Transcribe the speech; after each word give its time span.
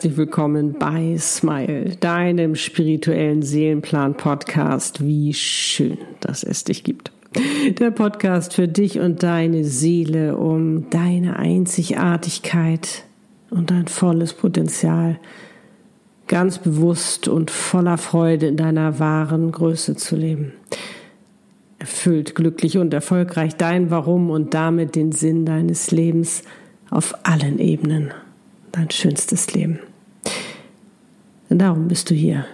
herzlich 0.00 0.16
willkommen 0.16 0.72
bei 0.78 1.18
Smile, 1.18 1.94
deinem 1.96 2.54
spirituellen 2.54 3.42
Seelenplan-Podcast. 3.42 5.04
Wie 5.04 5.34
schön, 5.34 5.98
dass 6.20 6.42
es 6.42 6.64
dich 6.64 6.84
gibt. 6.84 7.12
Der 7.78 7.90
Podcast 7.90 8.54
für 8.54 8.66
dich 8.66 8.98
und 8.98 9.22
deine 9.22 9.62
Seele, 9.64 10.38
um 10.38 10.88
deine 10.88 11.36
Einzigartigkeit 11.36 13.04
und 13.50 13.70
dein 13.70 13.88
volles 13.88 14.32
Potenzial 14.32 15.20
ganz 16.28 16.56
bewusst 16.56 17.28
und 17.28 17.50
voller 17.50 17.98
Freude 17.98 18.46
in 18.46 18.56
deiner 18.56 18.98
wahren 18.98 19.52
Größe 19.52 19.96
zu 19.96 20.16
leben. 20.16 20.54
Erfüllt, 21.78 22.34
glücklich 22.34 22.78
und 22.78 22.94
erfolgreich 22.94 23.54
dein 23.56 23.90
Warum 23.90 24.30
und 24.30 24.54
damit 24.54 24.94
den 24.94 25.12
Sinn 25.12 25.44
deines 25.44 25.90
Lebens 25.90 26.42
auf 26.88 27.14
allen 27.24 27.58
Ebenen 27.58 28.14
dein 28.72 28.90
schönstes 28.90 29.52
Leben. 29.52 29.78
Denn 31.48 31.58
darum 31.58 31.88
bist 31.88 32.10
du 32.10 32.14
hier 32.14 32.44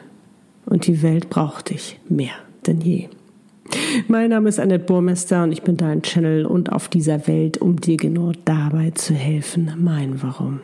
und 0.65 0.87
die 0.87 1.03
Welt 1.03 1.29
braucht 1.31 1.71
dich 1.71 2.01
mehr 2.09 2.35
denn 2.67 2.81
je. 2.81 3.09
Mein 4.09 4.31
Name 4.31 4.49
ist 4.49 4.61
Annette 4.61 4.85
Burmester 4.85 5.43
und 5.43 5.53
ich 5.53 5.63
bin 5.63 5.77
dein 5.77 6.03
Channel 6.03 6.47
und 6.47 6.71
auf 6.73 6.89
dieser 6.89 7.27
Welt, 7.27 7.59
um 7.59 7.81
dir 7.81 7.97
genau 7.97 8.33
dabei 8.45 8.91
zu 8.91 9.15
helfen, 9.15 9.73
mein 9.79 10.23
Warum. 10.23 10.61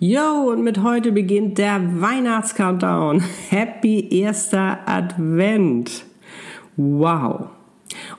Yo, 0.00 0.50
und 0.50 0.64
mit 0.64 0.82
heute 0.82 1.12
beginnt 1.12 1.58
der 1.58 1.80
Weihnachtscountdown. 2.00 3.22
Happy 3.50 4.08
erster 4.10 4.80
Advent. 4.86 6.04
Wow. 6.76 7.50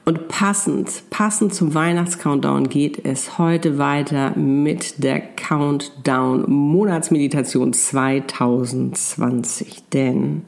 Und 0.05 0.27
passend, 0.27 1.03
passend 1.09 1.53
zum 1.53 1.73
Weihnachtscountdown 1.73 2.69
geht 2.69 3.05
es 3.05 3.37
heute 3.37 3.77
weiter 3.77 4.37
mit 4.37 5.03
der 5.03 5.19
Countdown 5.19 6.49
Monatsmeditation 6.49 7.73
2020. 7.73 9.83
Denn 9.91 10.43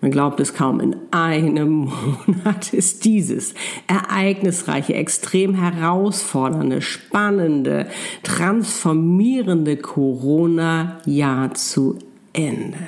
man 0.00 0.10
glaubt 0.10 0.40
es 0.40 0.54
kaum, 0.54 0.80
in 0.80 0.96
einem 1.10 1.92
Monat 2.26 2.72
ist 2.72 3.04
dieses 3.04 3.54
ereignisreiche, 3.86 4.94
extrem 4.94 5.54
herausfordernde, 5.54 6.80
spannende, 6.80 7.86
transformierende 8.22 9.76
Corona-Jahr 9.76 11.52
zu 11.54 11.98
Ende. 12.32 12.78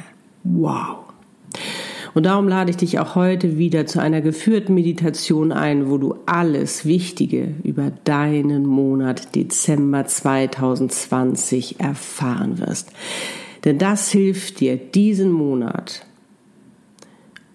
Wow. 0.45 1.00
Und 2.15 2.27
darum 2.27 2.49
lade 2.49 2.71
ich 2.71 2.77
dich 2.77 2.99
auch 2.99 3.15
heute 3.15 3.59
wieder 3.59 3.87
zu 3.87 4.01
einer 4.01 4.21
geführten 4.21 4.75
Meditation 4.75 5.53
ein, 5.53 5.91
wo 5.91 5.99
du 5.99 6.17
alles 6.27 6.85
Wichtige 6.85 7.55
über 7.63 7.93
deinen 8.05 8.67
Monat 8.67 9.35
Dezember 9.35 10.07
2020 10.07 11.81
erfahren 11.81 12.59
wirst. 12.59 12.91
Denn 13.65 13.79
das 13.79 14.11
hilft 14.11 14.61
dir, 14.61 14.77
diesen 14.77 15.31
Monat 15.31 16.05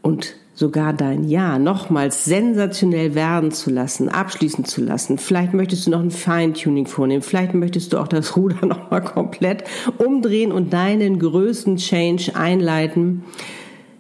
und 0.01 0.35
sogar 0.53 0.93
dein 0.93 1.25
Jahr 1.25 1.59
nochmals 1.59 2.23
sensationell 2.23 3.13
werden 3.13 3.51
zu 3.51 3.69
lassen, 3.69 4.07
abschließen 4.07 4.63
zu 4.63 4.81
lassen. 4.81 5.17
Vielleicht 5.17 5.53
möchtest 5.53 5.87
du 5.87 5.91
noch 5.91 5.99
ein 5.99 6.11
Feintuning 6.11 6.85
vornehmen, 6.85 7.23
vielleicht 7.23 7.53
möchtest 7.53 7.91
du 7.91 7.97
auch 7.97 8.07
das 8.07 8.37
Ruder 8.37 8.65
nochmal 8.65 9.03
komplett 9.03 9.65
umdrehen 9.97 10.53
und 10.53 10.71
deinen 10.71 11.19
größten 11.19 11.75
Change 11.75 12.35
einleiten 12.35 13.23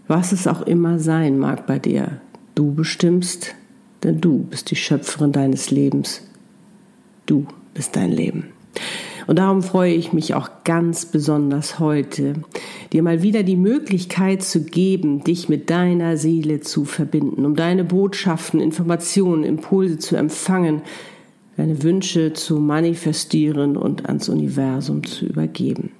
was 0.07 0.31
es 0.31 0.47
auch 0.47 0.61
immer 0.61 0.99
sein 0.99 1.39
mag 1.39 1.67
bei 1.67 1.79
dir. 1.79 2.19
Du 2.53 2.73
bestimmst, 2.73 3.55
denn 4.03 4.21
du 4.21 4.39
bist 4.43 4.71
die 4.71 4.75
Schöpferin 4.75 5.31
deines 5.31 5.71
Lebens. 5.71 6.21
Du 7.25 7.47
bist 7.73 7.95
dein 7.95 8.11
Leben. 8.11 8.45
Und 9.27 9.39
darum 9.39 9.63
freue 9.63 9.93
ich 9.93 10.13
mich 10.13 10.35
auch 10.35 10.49
ganz 10.63 11.05
besonders 11.05 11.79
heute, 11.79 12.35
dir 12.93 13.01
mal 13.01 13.23
wieder 13.23 13.41
die 13.41 13.55
Möglichkeit 13.55 14.43
zu 14.43 14.63
geben, 14.63 15.23
dich 15.23 15.49
mit 15.49 15.69
deiner 15.69 16.17
Seele 16.17 16.59
zu 16.59 16.85
verbinden, 16.85 17.45
um 17.45 17.55
deine 17.55 17.83
Botschaften, 17.83 18.59
Informationen, 18.59 19.43
Impulse 19.43 19.97
zu 19.97 20.15
empfangen, 20.15 20.81
deine 21.57 21.81
Wünsche 21.81 22.33
zu 22.33 22.59
manifestieren 22.59 23.77
und 23.77 24.05
ans 24.05 24.29
Universum 24.29 25.03
zu 25.03 25.25
übergeben. 25.25 25.91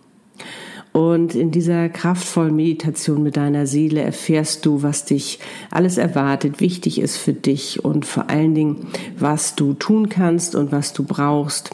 Und 0.96 1.36
in 1.36 1.52
dieser 1.52 1.90
kraftvollen 1.90 2.56
Meditation 2.56 3.22
mit 3.22 3.36
deiner 3.36 3.68
Seele 3.68 4.00
erfährst 4.00 4.66
du, 4.66 4.82
was 4.82 5.04
dich 5.04 5.40
alles 5.70 5.98
erwartet, 5.98 6.62
wichtig 6.62 7.02
ist 7.02 7.18
für 7.18 7.34
dich 7.34 7.84
und 7.84 8.06
vor 8.06 8.30
allen 8.30 8.56
Dingen, 8.56 8.88
was 9.20 9.56
du 9.56 9.74
tun 9.74 10.08
kannst 10.08 10.56
und 10.56 10.72
was 10.72 10.94
du 10.94 11.04
brauchst. 11.04 11.72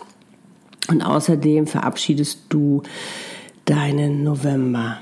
Und 0.88 1.04
außerdem 1.04 1.68
verabschiedest 1.68 2.40
du 2.50 2.82
deinen 3.66 4.24
November. 4.24 4.98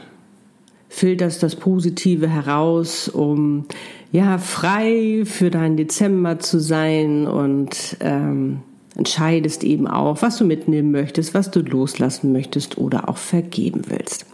Filterst 0.89 1.41
das 1.41 1.55
Positive 1.55 2.27
heraus, 2.27 3.07
um 3.07 3.67
ja 4.11 4.37
frei 4.37 5.21
für 5.23 5.49
deinen 5.49 5.77
Dezember 5.77 6.39
zu 6.39 6.59
sein 6.59 7.25
und 7.25 7.95
ähm, 8.01 8.63
entscheidest 8.99 9.63
eben 9.63 9.87
auch, 9.87 10.21
was 10.21 10.37
du 10.37 10.45
mitnehmen 10.45 10.91
möchtest, 10.91 11.33
was 11.33 11.49
du 11.49 11.61
loslassen 11.61 12.31
möchtest 12.31 12.77
oder 12.77 13.09
auch 13.09 13.17
vergeben 13.17 13.81
willst. 13.87 14.25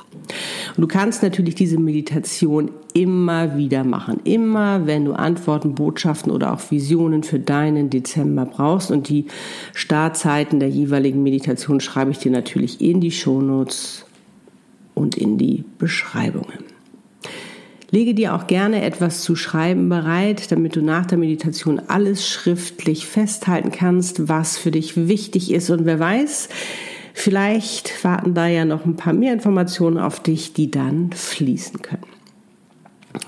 Und 0.75 0.81
du 0.81 0.87
kannst 0.87 1.23
natürlich 1.23 1.55
diese 1.55 1.79
Meditation 1.79 2.71
immer 2.93 3.57
wieder 3.57 3.83
machen. 3.83 4.19
Immer, 4.23 4.87
wenn 4.87 5.05
du 5.05 5.13
Antworten, 5.13 5.75
Botschaften 5.75 6.31
oder 6.31 6.53
auch 6.53 6.71
Visionen 6.71 7.23
für 7.23 7.39
deinen 7.39 7.89
Dezember 7.89 8.45
brauchst. 8.45 8.91
Und 8.91 9.07
die 9.07 9.25
Startzeiten 9.73 10.59
der 10.59 10.69
jeweiligen 10.69 11.23
Meditation 11.23 11.79
schreibe 11.79 12.11
ich 12.11 12.17
dir 12.17 12.31
natürlich 12.31 12.81
in 12.81 13.01
die 13.01 13.11
Shownotes 13.11 14.05
und 14.93 15.15
in 15.15 15.37
die 15.37 15.63
Beschreibungen. 15.77 16.64
Lege 17.91 18.13
dir 18.13 18.35
auch 18.35 18.47
gerne 18.47 18.83
etwas 18.83 19.21
zu 19.21 19.35
schreiben 19.35 19.89
bereit, 19.89 20.51
damit 20.51 20.75
du 20.75 20.81
nach 20.81 21.05
der 21.05 21.17
Meditation 21.17 21.79
alles 21.87 22.27
schriftlich 22.27 23.05
festhalten 23.05 23.71
kannst, 23.71 24.27
was 24.27 24.57
für 24.57 24.71
dich 24.71 25.07
wichtig 25.07 25.51
ist. 25.51 25.69
Und 25.69 25.85
wer 25.85 25.99
weiß, 25.99 26.49
vielleicht 27.13 28.03
warten 28.03 28.33
da 28.33 28.47
ja 28.47 28.65
noch 28.65 28.85
ein 28.85 28.95
paar 28.95 29.13
mehr 29.13 29.33
Informationen 29.33 29.97
auf 29.97 30.19
dich, 30.19 30.53
die 30.53 30.71
dann 30.71 31.11
fließen 31.13 31.81
können. 31.81 32.03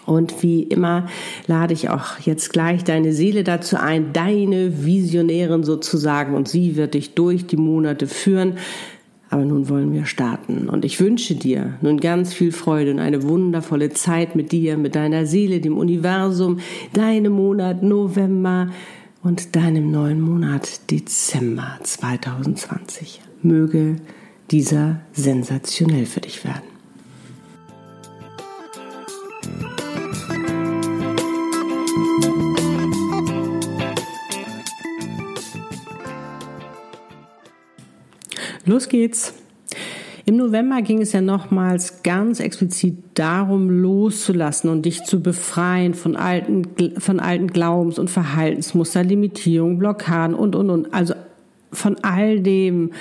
Und 0.06 0.44
wie 0.44 0.64
immer 0.64 1.08
lade 1.48 1.74
ich 1.74 1.90
auch 1.90 2.20
jetzt 2.20 2.52
gleich 2.52 2.84
deine 2.84 3.14
Seele 3.14 3.44
dazu 3.44 3.78
ein, 3.78 4.12
deine 4.12 4.86
Visionärin 4.86 5.64
sozusagen, 5.64 6.36
und 6.36 6.48
sie 6.48 6.76
wird 6.76 6.94
dich 6.94 7.14
durch 7.14 7.46
die 7.48 7.58
Monate 7.58 8.08
führen, 8.08 8.58
aber 9.30 9.44
nun 9.44 9.70
wollen 9.70 9.92
wir 9.94 10.06
starten. 10.06 10.70
Und 10.70 10.86
ich 10.86 11.00
wünsche 11.00 11.36
dir 11.36 11.74
nun 11.82 12.00
ganz 12.00 12.34
viel 12.34 12.52
Freude 12.52 12.92
und 12.92 13.00
eine 13.00 13.24
wundervolle 13.24 13.90
Zeit 13.92 14.36
mit 14.36 14.52
dir, 14.52 14.78
mit 14.78 14.96
deiner 14.96 15.26
Seele, 15.26 15.60
dem 15.60 15.78
Universum, 15.78 16.60
deinem 16.94 17.34
Monat 17.34 17.84
November 17.84 18.70
und 19.24 19.56
deinem 19.56 19.92
neuen 19.92 20.22
Monat 20.22 20.90
Dezember 20.92 21.78
2020. 21.84 23.22
Möge 23.42 23.98
dieser 24.52 25.02
sensationell 25.14 26.06
für 26.06 26.22
dich 26.22 26.44
werden. 26.46 26.77
Los 38.68 38.90
geht's. 38.90 39.34
Im 40.26 40.36
November 40.36 40.82
ging 40.82 41.02
es 41.02 41.14
ja 41.14 41.22
nochmals 41.22 42.04
ganz 42.04 42.42
explizit 42.42 42.98
darum, 43.14 43.70
loszulassen 43.70 44.70
und 44.70 44.86
dich 44.86 45.06
zu 45.06 45.22
befreien 45.22 45.94
von 45.94 46.18
alten, 46.18 46.64
von 46.98 47.22
alten 47.22 47.48
Glaubens- 47.48 47.98
und 47.98 48.10
Verhaltensmuster, 48.10 49.06
Limitierungen, 49.06 49.80
Blockaden 49.80 50.36
und, 50.36 50.54
und, 50.54 50.70
und. 50.70 50.94
Also 50.94 51.14
von 51.72 51.96
all 52.02 52.42
dem, 52.42 52.92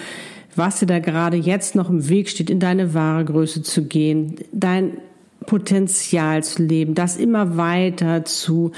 was 0.54 0.78
dir 0.78 0.86
da 0.86 1.00
gerade 1.00 1.36
jetzt 1.36 1.74
noch 1.74 1.90
im 1.90 2.08
Weg 2.08 2.28
steht, 2.28 2.48
in 2.48 2.60
deine 2.60 2.94
wahre 2.94 3.24
Größe 3.24 3.62
zu 3.62 3.86
gehen, 3.86 4.36
dein 4.52 4.98
Potenzial 5.46 6.44
zu 6.44 6.62
leben, 6.62 6.94
das 6.94 7.16
immer 7.16 7.56
weiter 7.56 8.24
zu 8.24 8.70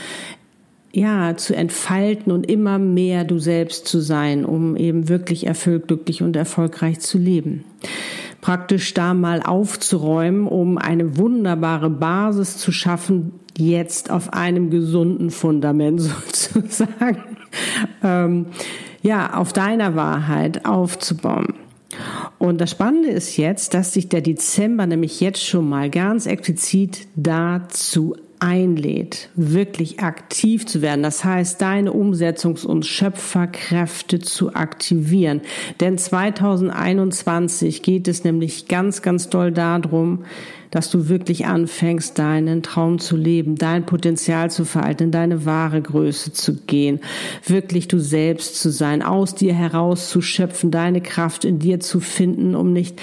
ja, 0.93 1.37
zu 1.37 1.55
entfalten 1.55 2.33
und 2.33 2.49
immer 2.49 2.79
mehr 2.79 3.25
du 3.25 3.39
selbst 3.39 3.87
zu 3.87 4.01
sein, 4.01 4.45
um 4.45 4.77
eben 4.77 5.09
wirklich 5.09 5.47
erfüllt, 5.47 5.89
glücklich 5.89 6.23
und 6.23 6.35
erfolgreich 6.37 7.01
zu 7.01 7.19
leben. 7.19 7.65
Praktisch 8.41 8.95
da 8.95 9.15
mal 9.15 9.43
aufzuräumen, 9.43 10.47
um 10.47 10.79
eine 10.79 11.19
wunderbare 11.19 11.91
Basis 11.91 12.57
zu 12.57 12.73
schaffen, 12.73 13.33
jetzt 13.57 14.11
auf 14.11 14.33
einem 14.33 14.71
gesunden 14.71 15.31
Fundament 15.31 16.01
sozusagen, 16.01 17.37
ähm, 18.03 18.47
ja, 19.03 19.35
auf 19.35 19.53
deiner 19.53 19.95
Wahrheit 19.95 20.65
aufzubauen. 20.65 21.55
Und 22.39 22.61
das 22.61 22.71
Spannende 22.71 23.11
ist 23.11 23.37
jetzt, 23.37 23.75
dass 23.75 23.93
sich 23.93 24.09
der 24.09 24.21
Dezember 24.21 24.87
nämlich 24.87 25.21
jetzt 25.21 25.45
schon 25.45 25.69
mal 25.69 25.91
ganz 25.91 26.27
explizit 26.27 27.09
dazu 27.17 28.15
einlädt, 28.41 29.31
wirklich 29.35 30.01
aktiv 30.01 30.67
zu 30.67 30.83
werden. 30.83 31.03
Das 31.03 31.25
heißt, 31.25 31.61
deine 31.61 31.93
Umsetzungs- 31.93 32.67
und 32.67 32.87
Schöpferkräfte 32.87 34.19
zu 34.19 34.55
aktivieren. 34.55 35.41
Denn 35.81 35.99
2021 35.99 37.83
geht 37.83 38.09
es 38.09 38.25
nämlich 38.25 38.69
ganz, 38.69 39.03
ganz 39.03 39.29
doll 39.29 39.53
darum, 39.53 40.25
dass 40.71 40.91
du 40.91 41.09
wirklich 41.09 41.47
anfängst, 41.47 42.19
deinen 42.19 42.63
Traum 42.63 42.99
zu 42.99 43.17
leben, 43.17 43.57
dein 43.57 43.87
Potenzial 43.87 44.51
zu 44.51 44.65
verhalten, 44.65 45.05
in 45.05 45.11
deine 45.11 45.45
wahre 45.45 45.81
Größe 45.81 46.33
zu 46.33 46.57
gehen, 46.67 47.01
wirklich 47.47 47.89
du 47.89 47.99
selbst 47.99 48.61
zu 48.61 48.71
sein, 48.71 49.03
aus 49.03 49.35
dir 49.35 49.55
heraus 49.55 50.11
zu 50.11 50.21
schöpfen, 50.21 50.71
deine 50.71 51.01
Kraft 51.01 51.45
in 51.45 51.59
dir 51.59 51.81
zu 51.81 52.01
finden, 52.01 52.55
um 52.55 52.73
nicht 52.73 53.01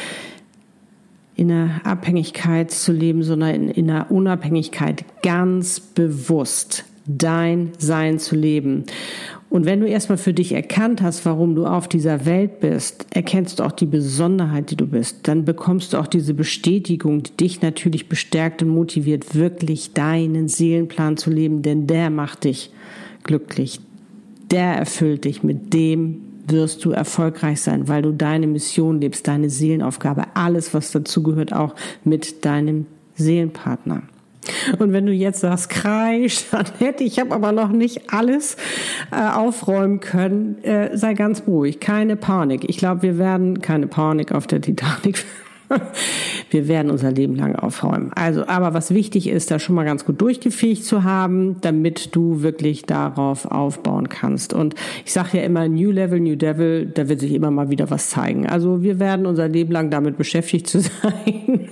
in 1.35 1.51
einer 1.51 1.81
Abhängigkeit 1.83 2.71
zu 2.71 2.91
leben, 2.91 3.23
sondern 3.23 3.53
in, 3.53 3.69
in 3.69 3.89
einer 3.89 4.11
Unabhängigkeit 4.11 5.05
ganz 5.21 5.79
bewusst 5.79 6.85
dein 7.07 7.71
Sein 7.77 8.19
zu 8.19 8.35
leben. 8.35 8.85
Und 9.49 9.65
wenn 9.65 9.79
du 9.79 9.87
erstmal 9.87 10.17
für 10.17 10.33
dich 10.33 10.51
erkannt 10.53 11.01
hast, 11.01 11.25
warum 11.25 11.55
du 11.55 11.65
auf 11.65 11.87
dieser 11.87 12.25
Welt 12.25 12.59
bist, 12.59 13.05
erkennst 13.11 13.59
du 13.59 13.63
auch 13.63 13.71
die 13.71 13.85
Besonderheit, 13.85 14.71
die 14.71 14.75
du 14.75 14.87
bist. 14.87 15.27
Dann 15.27 15.45
bekommst 15.45 15.93
du 15.93 15.97
auch 15.97 16.07
diese 16.07 16.33
Bestätigung, 16.33 17.23
die 17.23 17.37
dich 17.37 17.61
natürlich 17.61 18.09
bestärkt 18.09 18.63
und 18.63 18.69
motiviert, 18.69 19.35
wirklich 19.35 19.93
deinen 19.93 20.47
Seelenplan 20.47 21.15
zu 21.15 21.29
leben, 21.29 21.61
denn 21.61 21.87
der 21.87 22.09
macht 22.09 22.43
dich 22.43 22.71
glücklich. 23.23 23.79
Der 24.51 24.73
erfüllt 24.73 25.25
dich 25.25 25.43
mit 25.43 25.73
dem, 25.73 26.24
wirst 26.47 26.83
du 26.85 26.91
erfolgreich 26.91 27.61
sein, 27.61 27.87
weil 27.87 28.01
du 28.01 28.11
deine 28.11 28.47
Mission 28.47 29.01
lebst, 29.01 29.27
deine 29.27 29.49
Seelenaufgabe, 29.49 30.23
alles, 30.33 30.73
was 30.73 30.91
dazugehört, 30.91 31.53
auch 31.53 31.75
mit 32.03 32.45
deinem 32.45 32.85
Seelenpartner. 33.15 34.03
Und 34.77 34.93
wenn 34.93 35.05
du 35.05 35.11
jetzt 35.11 35.39
sagst, 35.39 35.69
kreisch, 35.69 36.45
dann 36.51 36.65
hätte 36.79 37.03
ich 37.03 37.19
habe 37.19 37.33
aber 37.33 37.51
noch 37.51 37.69
nicht 37.69 38.13
alles 38.13 38.57
äh, 39.11 39.15
aufräumen 39.15 39.99
können, 39.99 40.63
äh, 40.63 40.95
sei 40.95 41.13
ganz 41.13 41.43
ruhig, 41.47 41.79
keine 41.79 42.15
Panik. 42.15 42.69
Ich 42.69 42.77
glaube, 42.77 43.01
wir 43.01 43.17
werden 43.17 43.61
keine 43.61 43.87
Panik 43.87 44.31
auf 44.31 44.47
der 44.47 44.61
Titanic 44.61 45.25
wir 46.51 46.67
werden 46.67 46.91
unser 46.91 47.11
Leben 47.11 47.35
lang 47.35 47.55
aufräumen. 47.55 48.11
Also, 48.15 48.47
aber 48.47 48.73
was 48.73 48.93
wichtig 48.93 49.27
ist, 49.27 49.51
da 49.51 49.59
schon 49.59 49.75
mal 49.75 49.85
ganz 49.85 50.05
gut 50.05 50.21
durchgefegt 50.21 50.83
zu 50.83 51.03
haben, 51.03 51.57
damit 51.61 52.15
du 52.15 52.41
wirklich 52.41 52.83
darauf 52.83 53.45
aufbauen 53.45 54.09
kannst. 54.09 54.53
Und 54.53 54.75
ich 55.05 55.13
sage 55.13 55.37
ja 55.37 55.43
immer, 55.43 55.67
New 55.67 55.91
Level, 55.91 56.19
New 56.19 56.35
Devil, 56.35 56.85
da 56.87 57.09
wird 57.09 57.19
sich 57.19 57.33
immer 57.33 57.51
mal 57.51 57.69
wieder 57.69 57.89
was 57.89 58.09
zeigen. 58.09 58.47
Also 58.47 58.83
wir 58.83 58.99
werden 58.99 59.25
unser 59.25 59.47
Leben 59.47 59.71
lang 59.71 59.89
damit 59.89 60.17
beschäftigt 60.17 60.67
zu 60.67 60.79
sein, 61.03 61.69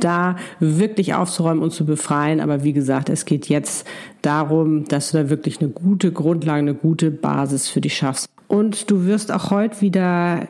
da 0.00 0.36
wirklich 0.60 1.14
aufzuräumen 1.14 1.62
und 1.62 1.72
zu 1.72 1.84
befreien. 1.84 2.40
Aber 2.40 2.64
wie 2.64 2.72
gesagt, 2.72 3.08
es 3.08 3.24
geht 3.24 3.48
jetzt 3.48 3.86
darum, 4.22 4.84
dass 4.84 5.10
du 5.10 5.18
da 5.18 5.30
wirklich 5.30 5.60
eine 5.60 5.70
gute 5.70 6.12
Grundlage, 6.12 6.60
eine 6.60 6.74
gute 6.74 7.10
Basis 7.10 7.68
für 7.68 7.80
dich 7.80 7.96
schaffst. 7.96 8.28
Und 8.48 8.90
du 8.90 9.06
wirst 9.06 9.32
auch 9.32 9.50
heute 9.50 9.80
wieder 9.80 10.48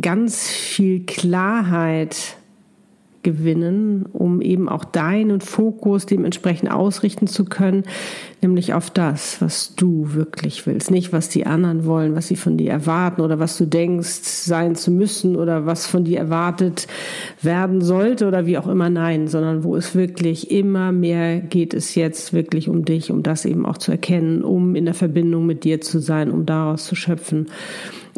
ganz 0.00 0.48
viel 0.48 1.04
Klarheit 1.04 2.36
gewinnen, 3.22 4.06
um 4.12 4.40
eben 4.40 4.68
auch 4.68 4.84
deinen 4.84 5.40
Fokus 5.40 6.06
dementsprechend 6.06 6.70
ausrichten 6.70 7.26
zu 7.26 7.44
können, 7.44 7.84
nämlich 8.40 8.72
auf 8.72 8.90
das, 8.90 9.42
was 9.42 9.74
du 9.74 10.14
wirklich 10.14 10.66
willst, 10.66 10.90
nicht 10.90 11.12
was 11.12 11.28
die 11.28 11.44
anderen 11.44 11.84
wollen, 11.84 12.14
was 12.14 12.28
sie 12.28 12.36
von 12.36 12.56
dir 12.56 12.70
erwarten 12.70 13.20
oder 13.20 13.38
was 13.38 13.58
du 13.58 13.66
denkst 13.66 14.22
sein 14.22 14.74
zu 14.74 14.90
müssen 14.90 15.36
oder 15.36 15.66
was 15.66 15.86
von 15.86 16.04
dir 16.04 16.18
erwartet 16.18 16.86
werden 17.42 17.82
sollte 17.82 18.26
oder 18.26 18.46
wie 18.46 18.56
auch 18.56 18.66
immer, 18.66 18.88
nein, 18.88 19.28
sondern 19.28 19.64
wo 19.64 19.76
es 19.76 19.94
wirklich 19.94 20.50
immer 20.50 20.90
mehr 20.92 21.40
geht 21.40 21.74
es 21.74 21.94
jetzt 21.94 22.32
wirklich 22.32 22.68
um 22.70 22.86
dich, 22.86 23.10
um 23.10 23.22
das 23.22 23.44
eben 23.44 23.66
auch 23.66 23.76
zu 23.76 23.90
erkennen, 23.90 24.42
um 24.42 24.74
in 24.74 24.86
der 24.86 24.94
Verbindung 24.94 25.44
mit 25.44 25.64
dir 25.64 25.82
zu 25.82 25.98
sein, 25.98 26.30
um 26.30 26.46
daraus 26.46 26.86
zu 26.86 26.94
schöpfen 26.94 27.48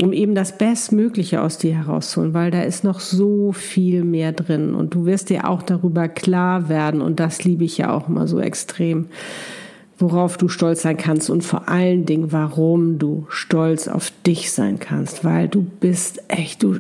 um 0.01 0.13
eben 0.13 0.35
das 0.35 0.57
Bestmögliche 0.57 1.43
aus 1.43 1.59
dir 1.59 1.75
herauszuholen, 1.77 2.35
weil 2.35 2.51
da 2.51 2.63
ist 2.63 2.85
noch 2.85 3.01
so 3.01 3.53
viel 3.53 4.05
mehr 4.05 4.33
drin. 4.33 4.75
Und 4.75 4.95
du 4.95 5.05
wirst 5.05 5.31
dir 5.31 5.49
auch 5.49 5.63
darüber 5.63 6.09
klar 6.09 6.69
werden. 6.69 7.01
Und 7.03 7.21
das 7.21 7.45
liebe 7.45 7.65
ich 7.65 7.79
ja 7.79 7.93
auch 7.93 8.09
immer 8.09 8.27
so 8.27 8.41
extrem, 8.41 9.07
worauf 9.99 10.37
du 10.37 10.49
stolz 10.49 10.83
sein 10.83 10.97
kannst 10.97 11.31
und 11.31 11.43
vor 11.43 11.69
allen 11.69 12.07
Dingen, 12.07 12.33
warum 12.33 12.99
du 12.99 13.27
stolz 13.29 13.87
auf 13.87 14.13
dich 14.27 14.51
sein 14.51 14.79
kannst, 14.79 15.25
weil 15.25 15.49
du 15.49 15.63
bist 15.63 16.23
echt, 16.29 16.63
du, 16.63 16.79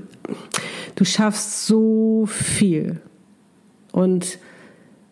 du 0.97 1.05
schaffst 1.05 1.67
so 1.67 2.25
viel. 2.27 3.01
Und 3.93 4.39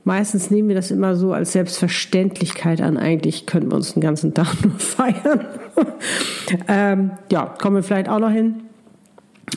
Meistens 0.05 0.51
nehmen 0.51 0.69
wir 0.69 0.77
das 0.77 0.91
immer 0.91 1.15
so 1.15 1.33
als 1.33 1.53
Selbstverständlichkeit 1.53 2.81
an. 2.81 2.97
Eigentlich 2.97 3.47
könnten 3.47 3.71
wir 3.71 3.77
uns 3.77 3.93
den 3.95 4.01
ganzen 4.01 4.33
Tag 4.33 4.65
nur 4.65 4.75
feiern. 4.79 5.47
ähm, 6.69 7.11
ja, 7.31 7.55
kommen 7.61 7.77
wir 7.77 7.83
vielleicht 7.83 8.09
auch 8.09 8.19
noch 8.19 8.31
hin. 8.31 8.63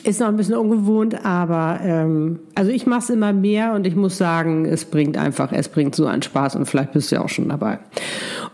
Ist 0.03 0.19
noch 0.19 0.27
ein 0.27 0.35
bisschen 0.35 0.55
ungewohnt, 0.55 1.23
aber 1.23 1.79
ähm, 1.83 2.39
also 2.55 2.71
ich 2.71 2.85
mache 2.87 2.99
es 2.99 3.09
immer 3.09 3.31
mehr 3.31 3.73
und 3.73 3.85
ich 3.85 3.95
muss 3.95 4.17
sagen, 4.17 4.65
es 4.65 4.85
bringt 4.85 5.17
einfach, 5.17 5.51
es 5.53 5.69
bringt 5.69 5.95
so 5.95 6.07
einen 6.07 6.23
Spaß 6.23 6.55
und 6.55 6.65
vielleicht 6.65 6.93
bist 6.93 7.11
du 7.11 7.15
ja 7.15 7.21
auch 7.21 7.29
schon 7.29 7.47
dabei. 7.47 7.79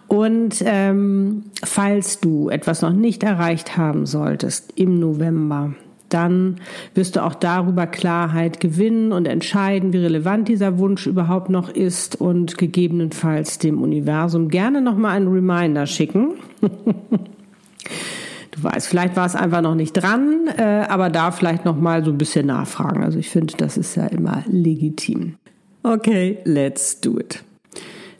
Und 0.07 0.61
ähm, 0.65 1.45
falls 1.63 2.19
du 2.19 2.49
etwas 2.49 2.81
noch 2.81 2.91
nicht 2.91 3.23
erreicht 3.23 3.77
haben 3.77 4.05
solltest 4.05 4.73
im 4.75 4.99
November, 4.99 5.73
dann 6.09 6.55
wirst 6.93 7.15
du 7.15 7.23
auch 7.23 7.35
darüber 7.35 7.87
Klarheit 7.87 8.59
gewinnen 8.59 9.11
und 9.11 9.27
entscheiden, 9.27 9.93
wie 9.93 9.97
relevant 9.97 10.47
dieser 10.47 10.79
Wunsch 10.79 11.07
überhaupt 11.07 11.49
noch 11.49 11.69
ist 11.69 12.19
und 12.19 12.57
gegebenenfalls 12.57 13.59
dem 13.59 13.81
Universum 13.81 14.49
gerne 14.49 14.81
nochmal 14.81 15.17
einen 15.17 15.27
Reminder 15.27 15.85
schicken. 15.85 16.35
du 16.61 18.63
weißt, 18.63 18.87
vielleicht 18.87 19.15
war 19.15 19.25
es 19.25 19.35
einfach 19.35 19.61
noch 19.61 19.75
nicht 19.75 19.93
dran, 19.93 20.47
äh, 20.57 20.85
aber 20.87 21.09
da 21.09 21.31
vielleicht 21.31 21.65
nochmal 21.65 22.03
so 22.03 22.11
ein 22.11 22.17
bisschen 22.17 22.47
nachfragen. 22.47 23.03
Also 23.03 23.19
ich 23.19 23.29
finde, 23.29 23.55
das 23.57 23.77
ist 23.77 23.95
ja 23.95 24.07
immer 24.07 24.43
legitim. 24.47 25.35
Okay, 25.83 26.39
let's 26.43 26.99
do 26.99 27.19
it. 27.19 27.43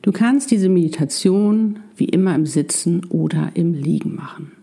Du 0.01 0.13
kannst 0.13 0.51
diese 0.51 0.69
Meditation 0.69 1.79
wie 1.97 2.05
immer 2.05 2.33
im 2.33 2.45
Sitzen 2.45 3.05
oder 3.09 3.51
im 3.55 3.73
Liegen 3.73 4.15
machen. 4.15 4.53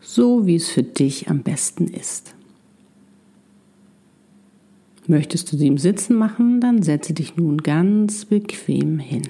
So 0.00 0.46
wie 0.46 0.56
es 0.56 0.68
für 0.68 0.82
dich 0.82 1.30
am 1.30 1.42
besten 1.42 1.86
ist. 1.86 2.33
Möchtest 5.06 5.52
du 5.52 5.56
sie 5.56 5.66
im 5.66 5.78
Sitzen 5.78 6.16
machen, 6.16 6.60
dann 6.60 6.82
setze 6.82 7.12
dich 7.12 7.36
nun 7.36 7.58
ganz 7.58 8.24
bequem 8.24 8.98
hin. 8.98 9.22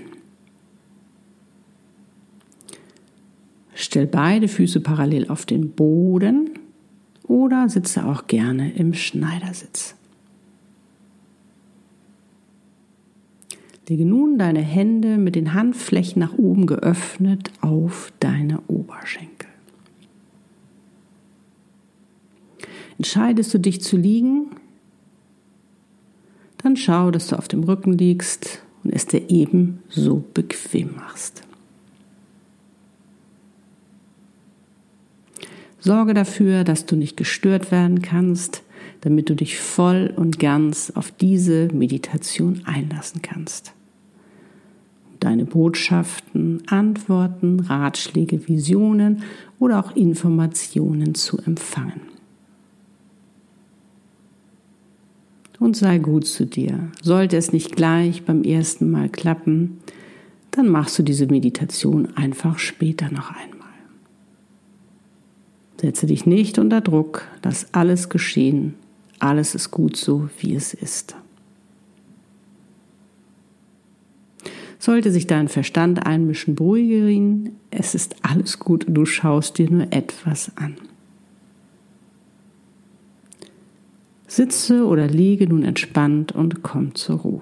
Stell 3.75 4.07
beide 4.07 4.47
Füße 4.47 4.81
parallel 4.81 5.28
auf 5.28 5.47
den 5.47 5.71
Boden 5.71 6.50
oder 7.25 7.69
sitze 7.69 8.07
auch 8.07 8.28
gerne 8.28 8.73
im 8.75 8.95
Schneidersitz. 8.95 9.97
Lege 13.88 14.07
nun 14.07 14.38
deine 14.38 14.62
Hände 14.62 15.19
mit 15.19 15.35
den 15.35 15.52
Handflächen 15.52 16.21
nach 16.21 16.38
oben 16.38 16.66
geöffnet 16.66 17.50
auf 17.61 18.12
deine 18.19 18.61
Oberschenkel. 18.69 19.49
Entscheidest 22.97 23.52
du 23.52 23.59
dich 23.59 23.83
zu 23.83 23.97
liegen, 23.97 24.47
dann 26.64 26.76
schau, 26.76 27.11
dass 27.11 27.28
du 27.28 27.37
auf 27.37 27.47
dem 27.47 27.62
Rücken 27.62 27.92
liegst 27.92 28.62
und 28.83 28.92
es 28.92 29.06
dir 29.06 29.28
eben 29.28 29.80
so 29.90 30.25
bequem 30.33 30.97
machst. 30.97 31.42
Sorge 35.78 36.14
dafür, 36.14 36.64
dass 36.64 36.87
du 36.87 36.97
nicht 36.97 37.18
gestört 37.18 37.71
werden 37.71 38.00
kannst, 38.00 38.62
damit 39.02 39.28
du 39.28 39.35
dich 39.35 39.59
voll 39.59 40.11
und 40.16 40.38
ganz 40.38 40.90
auf 40.94 41.11
diese 41.11 41.68
Meditation 41.68 42.62
einlassen 42.64 43.21
kannst. 43.21 43.75
Deine 45.21 45.44
Botschaften, 45.44 46.62
Antworten, 46.66 47.61
Ratschläge, 47.61 48.49
Visionen 48.49 49.23
oder 49.59 49.80
auch 49.80 49.94
Informationen 49.94 51.14
zu 51.14 51.37
empfangen. 51.37 52.13
Und 55.61 55.76
sei 55.76 55.99
gut 55.99 56.26
zu 56.26 56.46
dir. 56.46 56.90
Sollte 57.02 57.37
es 57.37 57.52
nicht 57.52 57.76
gleich 57.76 58.25
beim 58.25 58.42
ersten 58.42 58.90
Mal 58.90 59.08
klappen, 59.08 59.78
dann 60.50 60.68
machst 60.68 60.99
du 60.99 61.02
diese 61.02 61.26
Meditation 61.26 62.16
einfach 62.16 62.58
später 62.58 63.11
noch 63.11 63.30
einmal. 63.30 63.54
Setze 65.80 66.06
dich 66.06 66.26
nicht 66.26 66.58
unter 66.58 66.80
Druck, 66.80 67.26
lass 67.42 67.73
alles 67.73 68.08
geschehen, 68.08 68.75
alles 69.18 69.54
ist 69.54 69.70
gut 69.70 69.96
so, 69.96 70.28
wie 70.38 70.54
es 70.54 70.75
ist. 70.75 71.16
Sollte 74.78 75.11
sich 75.11 75.26
dein 75.26 75.49
Verstand 75.49 76.06
einmischen, 76.06 76.54
beruhige 76.54 77.08
ihn, 77.08 77.56
es 77.70 77.94
ist 77.94 78.16
alles 78.23 78.58
gut, 78.58 78.84
du 78.87 79.06
schaust 79.06 79.58
dir 79.58 79.70
nur 79.70 79.92
etwas 79.92 80.52
an. 80.56 80.76
Sitze 84.26 84.87
oder 84.87 85.07
liege 85.07 85.49
nun 85.49 85.64
entspannt 85.64 86.33
und 86.33 86.62
komm 86.62 86.95
zur 86.95 87.19
Ruhe. 87.19 87.40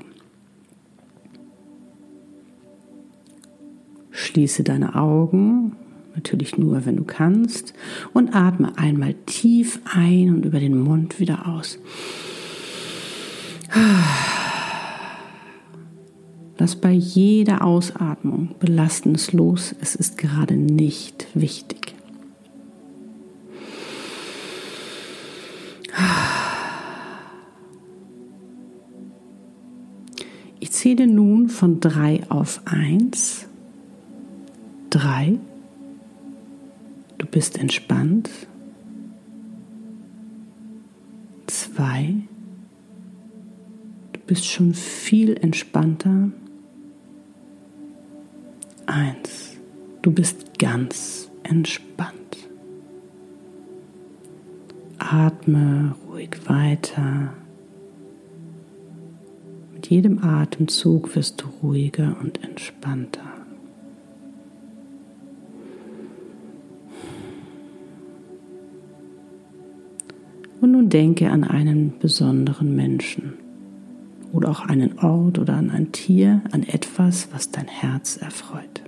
schließe 4.32 4.62
deine 4.62 4.94
Augen, 4.94 5.72
natürlich 6.14 6.56
nur, 6.56 6.86
wenn 6.86 6.96
du 6.96 7.04
kannst, 7.04 7.74
und 8.12 8.34
atme 8.34 8.78
einmal 8.78 9.14
tief 9.26 9.80
ein 9.84 10.34
und 10.34 10.46
über 10.46 10.60
den 10.60 10.78
Mund 10.78 11.20
wieder 11.20 11.46
aus. 11.48 11.78
Lass 16.58 16.76
bei 16.76 16.92
jeder 16.92 17.64
Ausatmung 17.64 18.54
Belastendes 18.60 19.32
los. 19.32 19.74
Es 19.80 19.94
ist 19.96 20.16
gerade 20.16 20.54
nicht 20.54 21.26
wichtig. 21.34 21.94
Zähle 30.82 31.06
nun 31.06 31.48
von 31.48 31.78
drei 31.78 32.28
auf 32.28 32.60
eins. 32.64 33.46
Drei. 34.90 35.38
Du 37.18 37.26
bist 37.26 37.56
entspannt. 37.56 38.28
Zwei. 41.46 42.14
Du 44.12 44.20
bist 44.26 44.44
schon 44.44 44.74
viel 44.74 45.36
entspannter. 45.36 46.32
Eins. 48.86 49.56
Du 50.02 50.10
bist 50.10 50.58
ganz 50.58 51.30
entspannt. 51.44 52.48
Atme 54.98 55.94
ruhig 56.08 56.30
weiter. 56.48 57.34
Jedem 59.92 60.24
Atemzug 60.24 61.14
wirst 61.16 61.42
du 61.42 61.48
ruhiger 61.62 62.16
und 62.22 62.42
entspannter. 62.42 63.30
Und 70.62 70.72
nun 70.72 70.88
denke 70.88 71.30
an 71.30 71.44
einen 71.44 71.98
besonderen 71.98 72.74
Menschen 72.74 73.34
oder 74.32 74.48
auch 74.48 74.60
einen 74.60 74.98
Ort 74.98 75.38
oder 75.38 75.56
an 75.56 75.68
ein 75.68 75.92
Tier, 75.92 76.40
an 76.52 76.62
etwas, 76.62 77.28
was 77.30 77.50
dein 77.50 77.68
Herz 77.68 78.16
erfreut. 78.16 78.82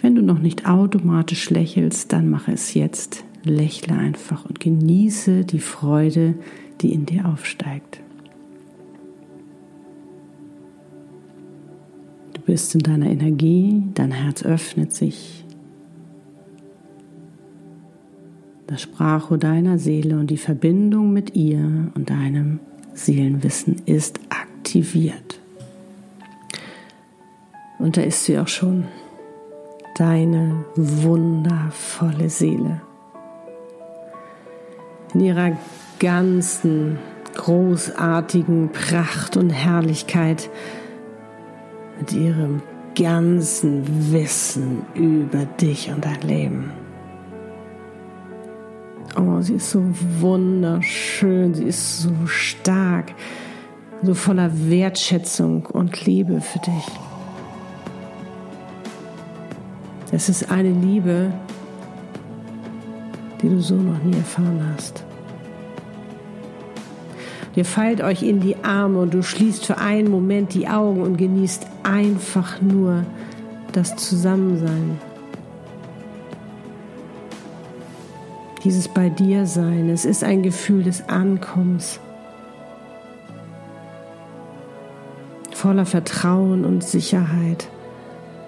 Wenn 0.00 0.14
du 0.14 0.22
noch 0.22 0.38
nicht 0.38 0.68
automatisch 0.68 1.50
lächelst, 1.50 2.12
dann 2.12 2.30
mache 2.30 2.52
es 2.52 2.74
jetzt. 2.74 3.24
Lächle 3.48 3.96
einfach 3.96 4.44
und 4.44 4.60
genieße 4.60 5.44
die 5.44 5.58
Freude, 5.58 6.34
die 6.80 6.92
in 6.92 7.06
dir 7.06 7.26
aufsteigt. 7.26 8.00
Du 12.34 12.40
bist 12.42 12.74
in 12.74 12.80
deiner 12.82 13.06
Energie, 13.06 13.82
dein 13.94 14.12
Herz 14.12 14.42
öffnet 14.42 14.94
sich. 14.94 15.44
Das 18.66 18.82
Sprachrohr 18.82 19.38
deiner 19.38 19.78
Seele 19.78 20.18
und 20.18 20.28
die 20.28 20.36
Verbindung 20.36 21.12
mit 21.12 21.36
ihr 21.36 21.92
und 21.94 22.10
deinem 22.10 22.58
Seelenwissen 22.94 23.76
ist 23.86 24.18
aktiviert. 24.28 25.40
Und 27.78 27.96
da 27.96 28.02
ist 28.02 28.24
sie 28.24 28.38
auch 28.38 28.48
schon 28.48 28.84
deine 29.96 30.64
wundervolle 30.74 32.28
Seele. 32.28 32.80
In 35.16 35.24
ihrer 35.24 35.52
ganzen 35.98 36.98
großartigen 37.34 38.68
Pracht 38.70 39.38
und 39.38 39.48
Herrlichkeit, 39.48 40.50
mit 41.98 42.12
ihrem 42.12 42.60
ganzen 42.94 44.12
Wissen 44.12 44.84
über 44.92 45.46
dich 45.46 45.88
und 45.88 46.04
dein 46.04 46.20
Leben. 46.20 46.70
Oh, 49.18 49.40
sie 49.40 49.54
ist 49.54 49.70
so 49.70 49.82
wunderschön, 50.20 51.54
sie 51.54 51.64
ist 51.64 52.02
so 52.02 52.12
stark, 52.26 53.14
so 54.02 54.12
voller 54.12 54.50
Wertschätzung 54.68 55.64
und 55.64 56.04
Liebe 56.04 56.42
für 56.42 56.58
dich. 56.58 56.86
Es 60.12 60.28
ist 60.28 60.50
eine 60.50 60.72
Liebe, 60.72 61.32
die 63.42 63.48
du 63.48 63.60
so 63.60 63.74
noch 63.74 64.02
nie 64.02 64.16
erfahren 64.16 64.60
hast. 64.74 65.05
Ihr 67.56 67.64
fallt 67.64 68.02
euch 68.02 68.22
in 68.22 68.40
die 68.40 68.56
Arme 68.62 69.00
und 69.00 69.14
du 69.14 69.22
schließt 69.22 69.66
für 69.66 69.78
einen 69.78 70.10
Moment 70.10 70.54
die 70.54 70.68
Augen 70.68 71.02
und 71.02 71.16
genießt 71.16 71.66
einfach 71.82 72.60
nur 72.60 73.04
das 73.72 73.96
Zusammensein. 73.96 75.00
Dieses 78.62 78.88
bei 78.88 79.08
dir 79.08 79.46
sein, 79.46 79.88
es 79.88 80.04
ist 80.04 80.22
ein 80.22 80.42
Gefühl 80.42 80.84
des 80.84 81.08
Ankommens, 81.08 81.98
voller 85.52 85.86
Vertrauen 85.86 86.64
und 86.64 86.84
Sicherheit 86.84 87.68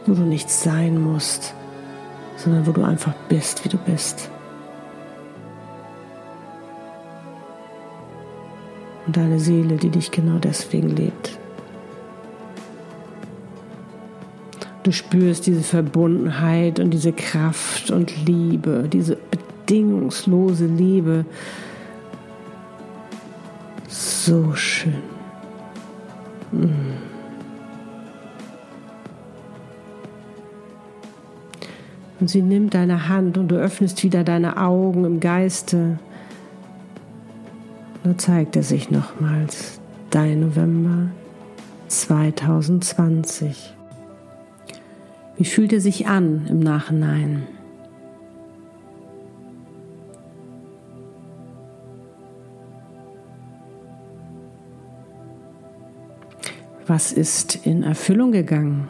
wo 0.08 0.14
du 0.14 0.22
nicht 0.22 0.50
sein 0.50 1.00
musst, 1.00 1.54
sondern 2.36 2.66
wo 2.66 2.72
du 2.72 2.82
einfach 2.82 3.14
bist, 3.28 3.64
wie 3.64 3.68
du 3.68 3.76
bist. 3.76 4.30
Und 9.08 9.16
deine 9.16 9.40
Seele, 9.40 9.76
die 9.76 9.88
dich 9.88 10.10
genau 10.10 10.36
deswegen 10.38 10.90
lebt. 10.94 11.38
Du 14.82 14.92
spürst 14.92 15.46
diese 15.46 15.62
Verbundenheit 15.62 16.78
und 16.78 16.90
diese 16.90 17.12
Kraft 17.12 17.90
und 17.90 18.26
Liebe, 18.26 18.86
diese 18.92 19.16
bedingungslose 19.16 20.66
Liebe. 20.66 21.24
So 23.88 24.54
schön. 24.54 24.92
Mm. 26.52 26.68
Und 32.20 32.28
sie 32.28 32.42
nimmt 32.42 32.74
deine 32.74 33.08
Hand 33.08 33.38
und 33.38 33.48
du 33.48 33.56
öffnest 33.56 34.04
wieder 34.04 34.22
deine 34.22 34.58
Augen 34.58 35.06
im 35.06 35.18
Geiste. 35.18 35.98
Zeigt 38.16 38.56
er 38.56 38.62
sich 38.62 38.90
nochmals. 38.90 39.80
Dein 40.10 40.40
November 40.40 41.10
2020. 41.88 43.74
Wie 45.36 45.44
fühlt 45.44 45.72
er 45.72 45.80
sich 45.80 46.06
an 46.06 46.46
im 46.48 46.58
Nachhinein? 46.58 47.46
Was 56.86 57.12
ist 57.12 57.66
in 57.66 57.82
Erfüllung 57.82 58.32
gegangen? 58.32 58.88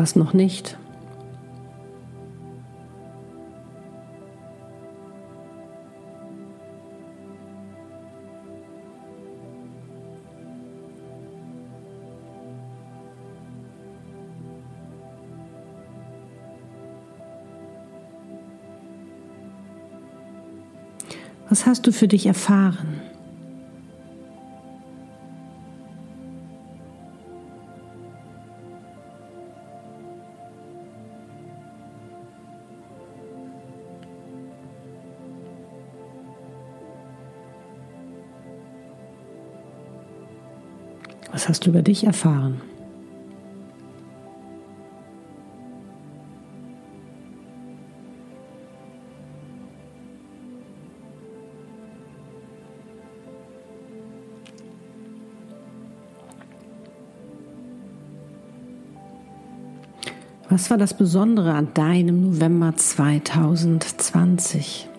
Was 0.00 0.16
noch 0.16 0.32
nicht. 0.32 0.78
Was 21.50 21.66
hast 21.66 21.86
du 21.86 21.92
für 21.92 22.08
dich 22.08 22.24
erfahren? 22.24 23.09
hast 41.50 41.66
über 41.66 41.82
dich 41.82 42.04
erfahren? 42.04 42.60
Was 60.48 60.70
war 60.70 60.78
das 60.78 60.94
Besondere 60.94 61.52
an 61.54 61.74
deinem 61.74 62.22
November 62.22 62.76
2020? 62.76 64.89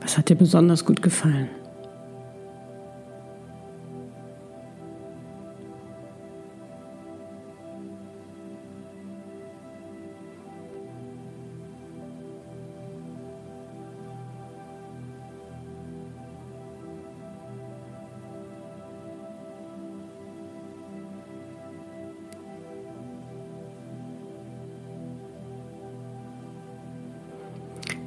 Was 0.00 0.16
hat 0.16 0.28
dir 0.28 0.36
besonders 0.36 0.84
gut 0.84 1.02
gefallen? 1.02 1.48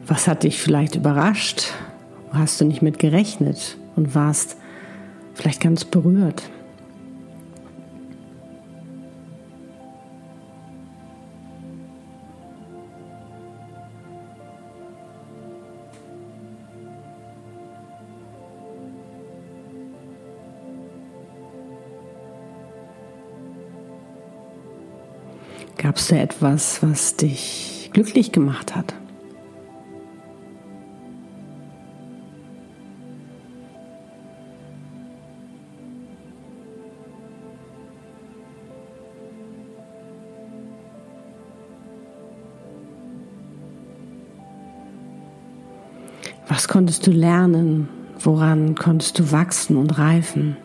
Was 0.05 0.27
hat 0.27 0.43
dich 0.43 0.59
vielleicht 0.61 0.95
überrascht? 0.95 1.71
Hast 2.31 2.59
du 2.59 2.65
nicht 2.65 2.81
mit 2.81 2.99
gerechnet 2.99 3.77
und 3.95 4.15
warst 4.15 4.57
vielleicht 5.33 5.61
ganz 5.61 5.85
berührt? 5.85 6.43
Gab 25.77 25.97
es 25.97 26.07
da 26.07 26.15
etwas, 26.17 26.81
was 26.81 27.15
dich 27.15 27.89
glücklich 27.93 28.31
gemacht 28.31 28.75
hat? 28.75 28.93
Was 46.63 46.69
konntest 46.69 47.05
du 47.05 47.11
lernen? 47.11 47.89
Woran 48.21 48.75
konntest 48.75 49.19
du 49.19 49.33
wachsen 49.33 49.75
und 49.75 49.97
reifen? 49.97 50.55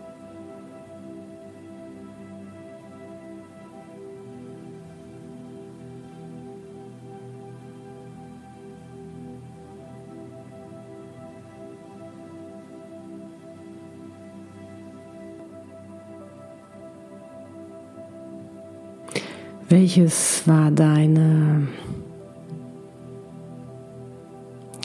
Welches 19.69 20.47
war 20.47 20.71
deine 20.71 21.67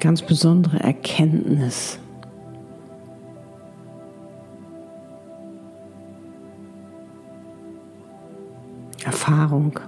ganz 0.04 0.22
besondere 0.22 0.82
Erkenntnis. 0.82 1.98
Erfahrung. 9.06 9.80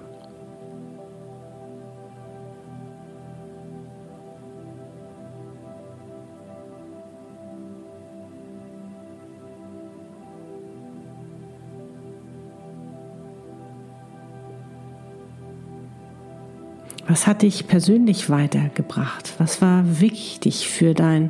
Was 17.16 17.28
hat 17.28 17.44
dich 17.44 17.66
persönlich 17.68 18.30
weitergebracht? 18.30 19.36
Was 19.38 19.62
war 19.62 20.02
wichtig 20.02 20.68
für 20.68 20.94
dein, 20.94 21.30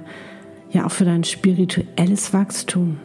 ja 0.72 0.88
auch 0.88 0.92
für 0.92 1.06
dein 1.06 1.24
spirituelles 1.24 2.34
Wachstum? 2.34 2.98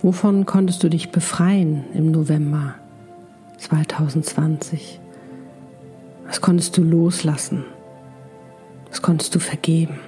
Wovon 0.00 0.46
konntest 0.46 0.84
du 0.84 0.88
dich 0.88 1.10
befreien 1.10 1.86
im 1.92 2.12
November? 2.12 2.76
2020? 3.66 5.00
Was 6.24 6.40
konntest 6.40 6.76
du 6.76 6.84
loslassen? 6.84 7.64
Was 8.90 9.02
konntest 9.02 9.34
du 9.34 9.40
vergeben? 9.40 9.98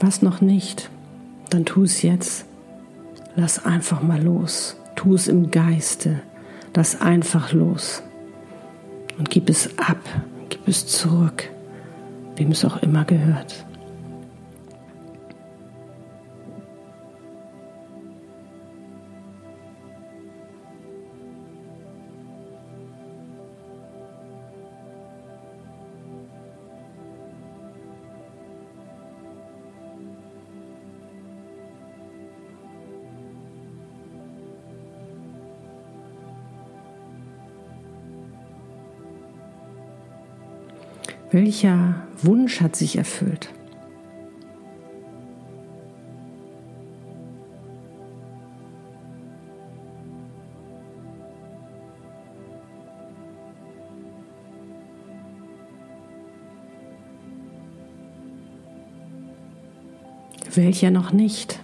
Was 0.00 0.20
noch 0.20 0.42
nicht? 0.42 0.90
Dann 1.56 1.64
tu 1.64 1.84
es 1.84 2.02
jetzt. 2.02 2.44
Lass 3.34 3.64
einfach 3.64 4.02
mal 4.02 4.22
los. 4.22 4.76
Tu 4.94 5.14
es 5.14 5.26
im 5.26 5.50
Geiste. 5.50 6.20
Lass 6.74 7.00
einfach 7.00 7.52
los. 7.52 8.02
Und 9.18 9.30
gib 9.30 9.48
es 9.48 9.78
ab. 9.78 9.98
Gib 10.50 10.68
es 10.68 10.86
zurück, 10.86 11.50
wem 12.36 12.52
es 12.52 12.64
auch 12.64 12.82
immer 12.82 13.04
gehört. 13.04 13.65
Welcher 41.36 41.96
Wunsch 42.22 42.62
hat 42.62 42.76
sich 42.76 42.96
erfüllt? 42.96 43.50
Welcher 60.54 60.90
noch 60.90 61.12
nicht? 61.12 61.60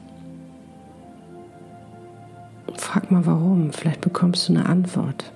Frag 2.77 3.11
mal 3.11 3.25
warum, 3.25 3.73
vielleicht 3.73 4.03
bekommst 4.03 4.51
du 4.51 4.53
eine 4.53 4.67
Antwort. 4.67 5.33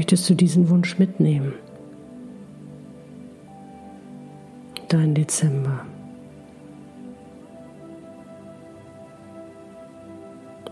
Möchtest 0.00 0.30
du 0.30 0.34
diesen 0.34 0.70
Wunsch 0.70 0.98
mitnehmen? 0.98 1.52
Dein 4.88 5.14
Dezember. 5.14 5.84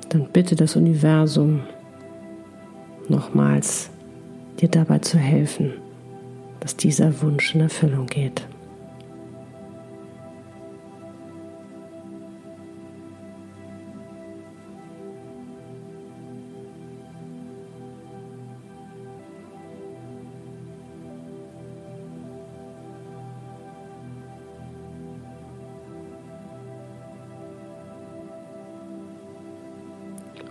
Dann 0.08 0.28
bitte 0.32 0.56
das 0.56 0.76
Universum 0.76 1.60
nochmals 3.10 3.90
dir 4.60 4.70
dabei 4.70 5.00
zu 5.00 5.18
helfen, 5.18 5.74
dass 6.60 6.74
dieser 6.78 7.20
Wunsch 7.20 7.54
in 7.54 7.60
Erfüllung 7.60 8.06
geht. 8.06 8.47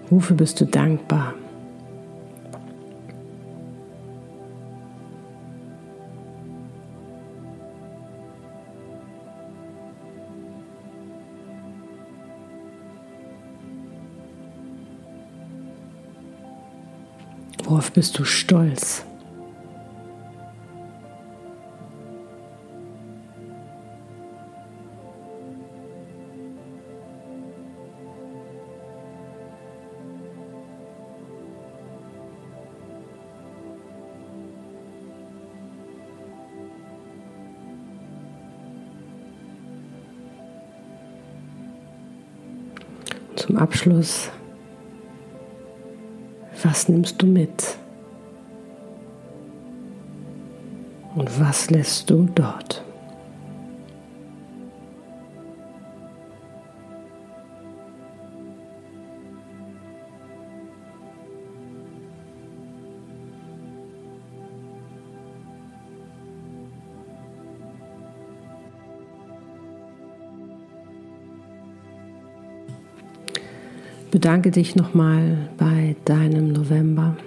Wofür 0.10 0.38
bist 0.38 0.62
du 0.62 0.66
dankbar? 0.66 1.34
Worauf 17.66 17.92
bist 17.92 18.18
du 18.18 18.24
stolz? 18.24 19.04
Abschluss 43.68 44.32
was 46.64 46.88
nimmst 46.88 47.22
du 47.22 47.26
mit? 47.26 47.78
Und 51.16 51.40
was 51.40 51.70
lässt 51.70 52.10
du 52.10 52.30
dort? 52.34 52.82
Bedanke 74.10 74.52
dich 74.52 74.76
nochmal 74.76 75.50
bei 75.58 75.96
deinem 76.06 76.54
November. 76.54 77.18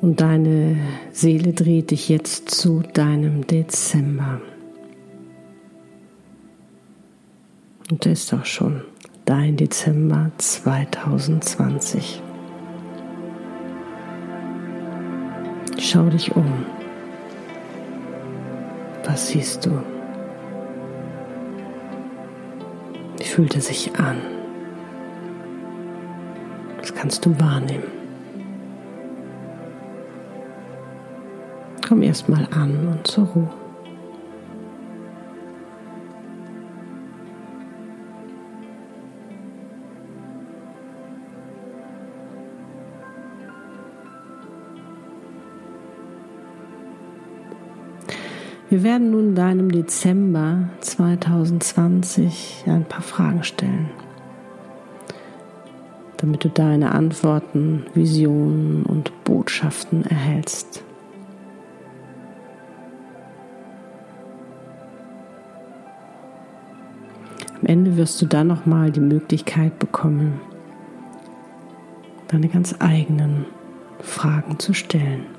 Und 0.00 0.20
deine 0.20 0.76
Seele 1.12 1.52
dreht 1.52 1.90
dich 1.90 2.08
jetzt 2.08 2.50
zu 2.50 2.82
deinem 2.92 3.46
Dezember. 3.46 4.40
Und 7.90 8.04
das 8.04 8.24
ist 8.24 8.34
auch 8.34 8.44
schon 8.44 8.82
dein 9.24 9.56
Dezember 9.56 10.30
2020. 10.38 12.22
Schau 15.78 16.08
dich 16.08 16.34
um. 16.34 16.66
Was 19.06 19.28
siehst 19.28 19.64
du? 19.64 19.70
Wie 23.18 23.24
fühlt 23.24 23.54
er 23.54 23.60
sich 23.60 23.94
an? 23.98 24.16
Das 26.80 26.92
kannst 26.92 27.24
du 27.24 27.38
wahrnehmen. 27.38 27.84
Komm 31.86 32.02
erstmal 32.02 32.48
an 32.50 32.88
und 32.88 33.06
zur 33.06 33.26
Ruhe. 33.26 33.65
Wir 48.76 48.82
werden 48.82 49.10
nun 49.10 49.34
deinem 49.34 49.72
Dezember 49.72 50.68
2020 50.82 52.64
ein 52.66 52.84
paar 52.84 53.00
Fragen 53.00 53.42
stellen, 53.42 53.88
damit 56.18 56.44
du 56.44 56.50
deine 56.50 56.92
Antworten, 56.92 57.86
Visionen 57.94 58.82
und 58.82 59.24
Botschaften 59.24 60.04
erhältst. 60.04 60.84
Am 67.58 67.66
Ende 67.66 67.96
wirst 67.96 68.20
du 68.20 68.26
dann 68.26 68.48
nochmal 68.48 68.90
die 68.90 69.00
Möglichkeit 69.00 69.78
bekommen, 69.78 70.38
deine 72.28 72.50
ganz 72.50 72.74
eigenen 72.78 73.46
Fragen 74.02 74.58
zu 74.58 74.74
stellen. 74.74 75.35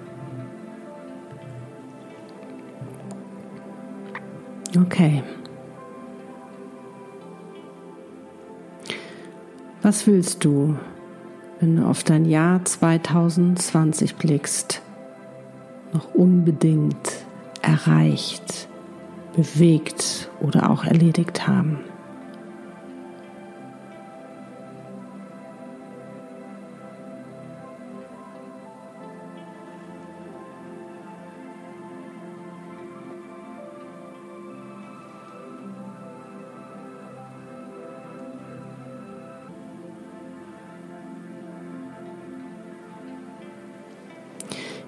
Okay. 4.76 5.24
Was 9.82 10.06
willst 10.06 10.44
du, 10.44 10.76
wenn 11.60 11.78
du 11.78 11.86
auf 11.86 12.04
dein 12.04 12.26
Jahr 12.26 12.64
2020 12.66 14.16
blickst, 14.16 14.82
noch 15.94 16.14
unbedingt 16.14 17.26
erreicht, 17.62 18.68
bewegt 19.36 20.30
oder 20.42 20.70
auch 20.70 20.84
erledigt 20.84 21.48
haben? 21.48 21.80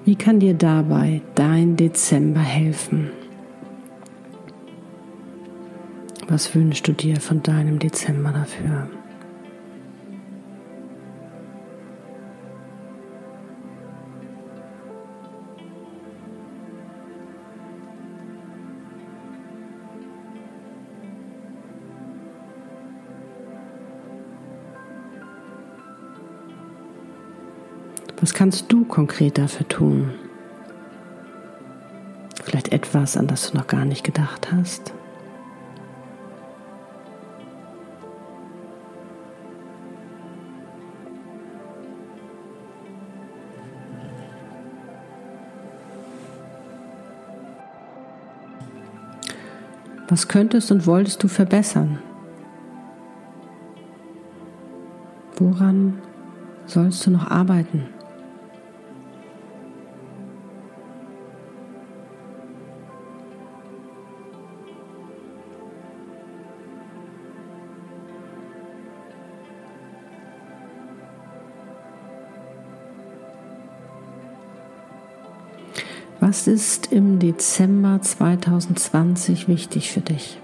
Wie 0.09 0.15
kann 0.15 0.39
dir 0.39 0.55
dabei 0.55 1.21
dein 1.35 1.75
Dezember 1.75 2.39
helfen? 2.39 3.11
Was 6.27 6.55
wünschst 6.55 6.87
du 6.87 6.93
dir 6.93 7.21
von 7.21 7.43
deinem 7.43 7.77
Dezember 7.77 8.31
dafür? 8.31 8.89
Was 28.21 28.33
kannst 28.33 28.71
du 28.71 28.83
konkret 28.83 29.37
dafür 29.37 29.67
tun? 29.67 30.11
Vielleicht 32.43 32.71
etwas, 32.71 33.15
an 33.15 33.27
das 33.27 33.51
du 33.51 33.57
noch 33.57 33.67
gar 33.67 33.85
nicht 33.85 34.03
gedacht 34.03 34.51
hast. 34.51 34.93
Was 50.09 50.27
könntest 50.27 50.71
und 50.71 50.87
wolltest 50.87 51.21
du 51.21 51.27
verbessern 51.27 51.99
Woran 55.39 56.01
sollst 56.65 57.05
du 57.05 57.11
noch 57.11 57.31
arbeiten? 57.31 57.85
Was 76.29 76.45
ist 76.45 76.91
im 76.91 77.17
Dezember 77.17 77.99
2020 78.03 79.47
wichtig 79.47 79.91
für 79.91 80.01
dich? 80.01 80.37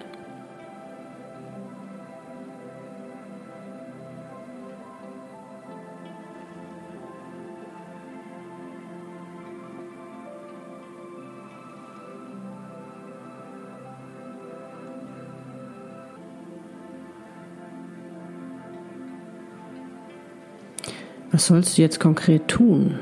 Was 21.31 21.45
sollst 21.45 21.77
du 21.77 21.83
jetzt 21.83 21.99
konkret 21.99 22.47
tun? 22.47 22.97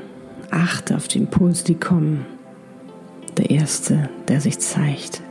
Achte 0.50 0.96
auf 0.96 1.08
die 1.08 1.16
Impulse, 1.16 1.64
die 1.64 1.76
kommen. 1.76 2.33
Der 3.54 3.60
Erste, 3.60 4.10
der 4.26 4.40
sich 4.40 4.58
zeigt, 4.58 5.22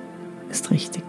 ist 0.50 0.72
richtig. 0.72 1.04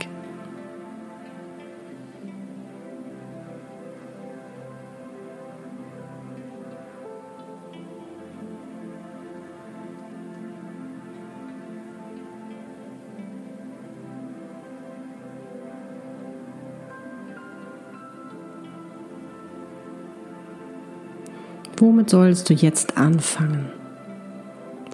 Womit 21.77 22.11
sollst 22.11 22.51
du 22.51 22.55
jetzt 22.55 22.99
anfangen? 22.99 23.71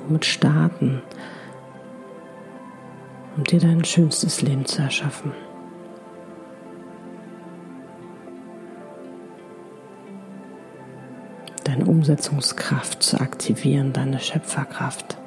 Womit 0.06 0.26
starten? 0.26 1.00
Um 3.40 3.44
dir 3.44 3.58
dein 3.58 3.82
schönstes 3.86 4.42
Leben 4.42 4.66
zu 4.66 4.82
erschaffen. 4.82 5.32
Deine 11.64 11.86
Umsetzungskraft 11.86 13.02
zu 13.02 13.18
aktivieren, 13.18 13.94
deine 13.94 14.20
Schöpferkraft. 14.20 15.19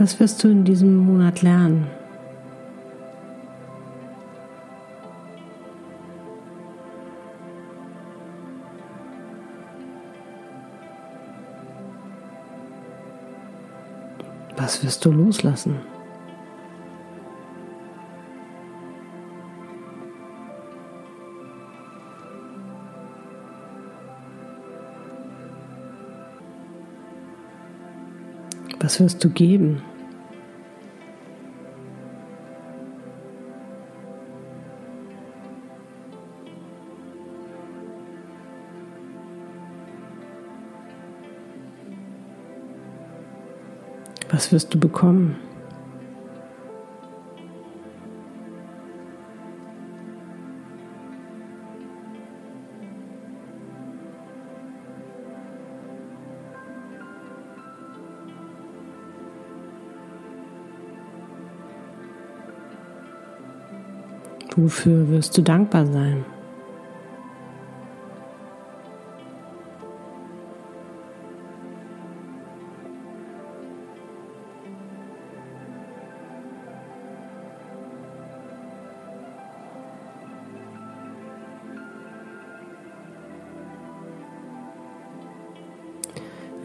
Was 0.00 0.20
wirst 0.20 0.44
du 0.44 0.48
in 0.48 0.64
diesem 0.64 0.96
Monat 0.96 1.42
lernen? 1.42 1.88
Was 14.56 14.84
wirst 14.84 15.04
du 15.04 15.10
loslassen? 15.10 15.80
Was 28.80 29.00
wirst 29.00 29.24
du 29.24 29.30
geben? 29.30 29.82
Was 44.38 44.52
wirst 44.52 44.72
du 44.72 44.78
bekommen? 44.78 45.34
Wofür 64.54 65.08
wirst 65.08 65.36
du 65.36 65.42
dankbar 65.42 65.84
sein? 65.84 66.24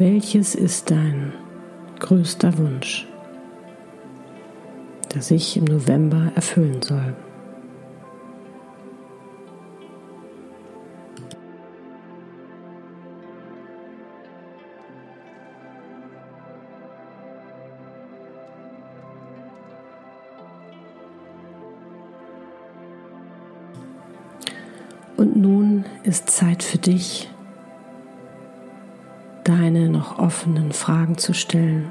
Welches 0.05 0.53
ist 0.53 0.91
dein 0.91 1.31
größter 2.01 2.57
Wunsch, 2.57 3.07
der 5.13 5.21
sich 5.21 5.55
im 5.55 5.63
November 5.63 6.29
erfüllen 6.35 6.81
soll? 6.81 7.15
Und 25.15 25.37
nun 25.37 25.85
ist 26.03 26.29
Zeit 26.29 26.61
für 26.61 26.77
dich, 26.77 27.29
deine 29.63 29.87
noch 29.87 30.19
offenen 30.19 30.73
Fragen 30.73 31.17
zu 31.17 31.33
stellen. 31.33 31.89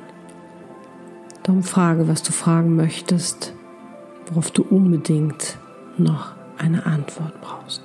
Darum 1.43 1.63
frage, 1.63 2.07
was 2.07 2.23
du 2.23 2.31
fragen 2.31 2.77
möchtest, 2.77 3.55
worauf 4.27 4.51
du 4.51 4.63
unbedingt 4.63 5.57
noch 5.97 6.33
eine 6.59 6.85
Antwort 6.85 7.41
brauchst. 7.41 7.83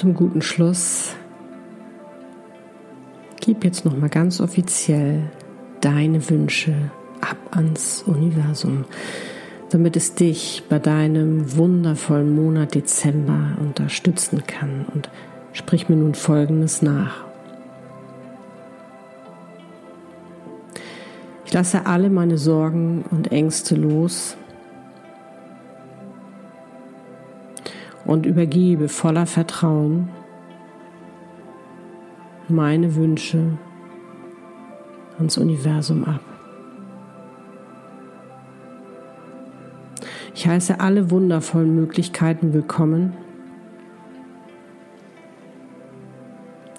Zum 0.00 0.14
guten 0.14 0.40
Schluss 0.40 1.14
gib 3.38 3.64
jetzt 3.64 3.84
noch 3.84 3.94
mal 3.94 4.08
ganz 4.08 4.40
offiziell 4.40 5.24
deine 5.82 6.30
Wünsche 6.30 6.72
ab 7.20 7.36
ans 7.50 8.02
Universum, 8.06 8.86
damit 9.68 9.96
es 9.96 10.14
dich 10.14 10.62
bei 10.70 10.78
deinem 10.78 11.54
wundervollen 11.54 12.34
Monat 12.34 12.74
Dezember 12.74 13.58
unterstützen 13.60 14.44
kann. 14.46 14.86
Und 14.94 15.10
sprich 15.52 15.90
mir 15.90 15.96
nun 15.96 16.14
Folgendes 16.14 16.80
nach. 16.80 17.24
Ich 21.44 21.52
lasse 21.52 21.84
alle 21.84 22.08
meine 22.08 22.38
Sorgen 22.38 23.04
und 23.10 23.32
Ängste 23.32 23.74
los 23.74 24.38
und 28.10 28.26
übergebe 28.26 28.88
voller 28.88 29.24
Vertrauen 29.24 30.08
meine 32.48 32.96
Wünsche 32.96 33.56
ans 35.16 35.38
Universum 35.38 36.02
ab. 36.04 36.20
Ich 40.34 40.44
heiße 40.44 40.80
alle 40.80 41.12
wundervollen 41.12 41.72
Möglichkeiten 41.72 42.52
willkommen, 42.52 43.12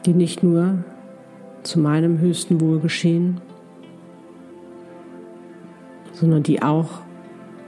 die 0.06 0.13
nicht 0.13 0.44
nur 0.44 0.84
zu 1.63 1.80
meinem 1.80 2.20
höchsten 2.20 2.60
Wohl 2.60 2.82
geschehen, 2.82 3.39
sondern 6.12 6.44
die 6.44 6.62
auch 6.62 6.89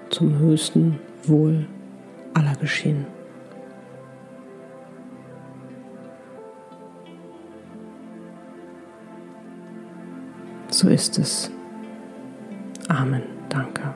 zum 0.10 0.38
höchsten 0.38 1.00
Wohl 1.24 1.66
aller 2.34 2.56
geschehen. 2.56 3.06
So 10.84 10.90
ist 10.90 11.18
es. 11.18 11.50
Amen. 12.90 13.24
Danke. 13.48 13.94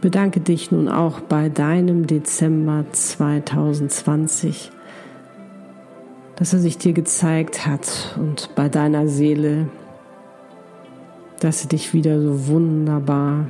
Bedanke 0.00 0.40
dich 0.40 0.72
nun 0.72 0.88
auch 0.88 1.20
bei 1.20 1.50
deinem 1.50 2.06
Dezember 2.06 2.86
2020, 2.90 4.70
dass 6.36 6.54
er 6.54 6.58
sich 6.60 6.78
dir 6.78 6.94
gezeigt 6.94 7.66
hat 7.66 8.16
und 8.18 8.54
bei 8.54 8.70
deiner 8.70 9.08
Seele, 9.08 9.68
dass 11.40 11.60
sie 11.60 11.68
dich 11.68 11.92
wieder 11.92 12.18
so 12.18 12.46
wunderbar 12.46 13.48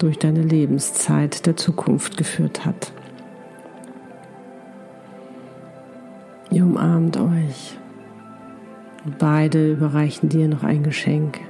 durch 0.00 0.18
deine 0.18 0.42
Lebenszeit 0.42 1.46
der 1.46 1.56
Zukunft 1.56 2.16
geführt 2.16 2.66
hat. 2.66 2.90
Ihr 6.50 6.64
umarmt 6.64 7.18
euch. 7.18 7.78
Beide 9.16 9.72
überreichen 9.72 10.28
dir 10.28 10.48
noch 10.48 10.62
ein 10.62 10.82
Geschenk. 10.82 11.40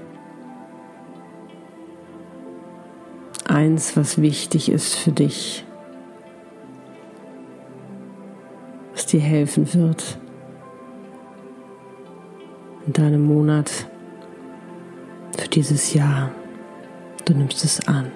Eins, 3.47 3.97
was 3.97 4.21
wichtig 4.21 4.71
ist 4.71 4.95
für 4.95 5.11
dich, 5.11 5.65
was 8.93 9.07
dir 9.07 9.21
helfen 9.21 9.73
wird 9.75 10.19
in 12.87 12.93
deinem 12.93 13.25
Monat 13.25 13.71
für 15.37 15.49
dieses 15.49 15.95
Jahr. 15.95 16.31
Du 17.25 17.35
nimmst 17.35 17.65
es 17.65 17.87
an. 17.89 18.11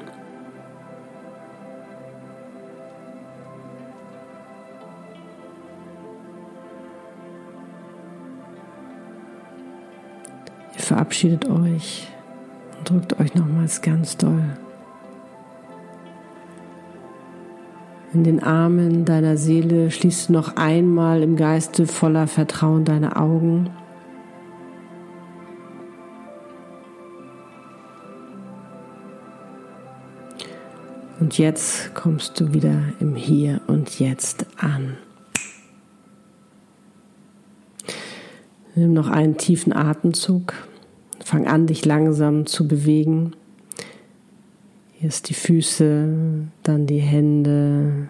Verabschiedet 10.77 11.49
euch 11.49 12.09
und 12.79 12.91
drückt 12.91 13.21
euch 13.21 13.35
nochmals 13.35 13.83
ganz 13.83 14.17
doll 14.17 14.57
in 18.15 18.25
den 18.25 18.43
Armen 18.43 19.05
deiner 19.05 19.37
Seele. 19.37 19.91
Schließt 19.91 20.31
noch 20.31 20.57
einmal 20.57 21.23
im 21.23 21.37
Geiste 21.37 21.87
voller 21.87 22.27
Vertrauen 22.27 22.85
deine 22.85 23.17
Augen. 23.17 23.71
Und 31.21 31.39
jetzt 31.39 31.95
kommst 31.95 32.41
du 32.41 32.53
wieder 32.53 32.83
im 33.01 33.15
Hier 33.15 33.61
und 33.69 34.01
Jetzt 34.01 34.47
an. 34.57 34.97
Nimm 38.75 38.95
noch 38.95 39.09
einen 39.09 39.37
tiefen 39.37 39.73
Atemzug. 39.73 40.55
Fang 41.23 41.47
an, 41.47 41.67
dich 41.67 41.85
langsam 41.85 42.47
zu 42.47 42.67
bewegen. 42.67 43.35
Erst 45.01 45.29
die 45.29 45.35
Füße, 45.35 46.49
dann 46.63 46.87
die 46.87 47.01
Hände. 47.01 48.09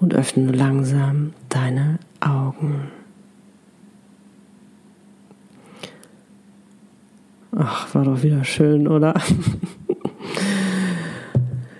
Und 0.00 0.14
öffne 0.14 0.52
langsam 0.52 1.32
deine 1.48 1.98
Augen. 2.20 2.90
Ach, 7.56 7.94
war 7.94 8.04
doch 8.04 8.22
wieder 8.22 8.44
schön, 8.44 8.86
oder? 8.86 9.14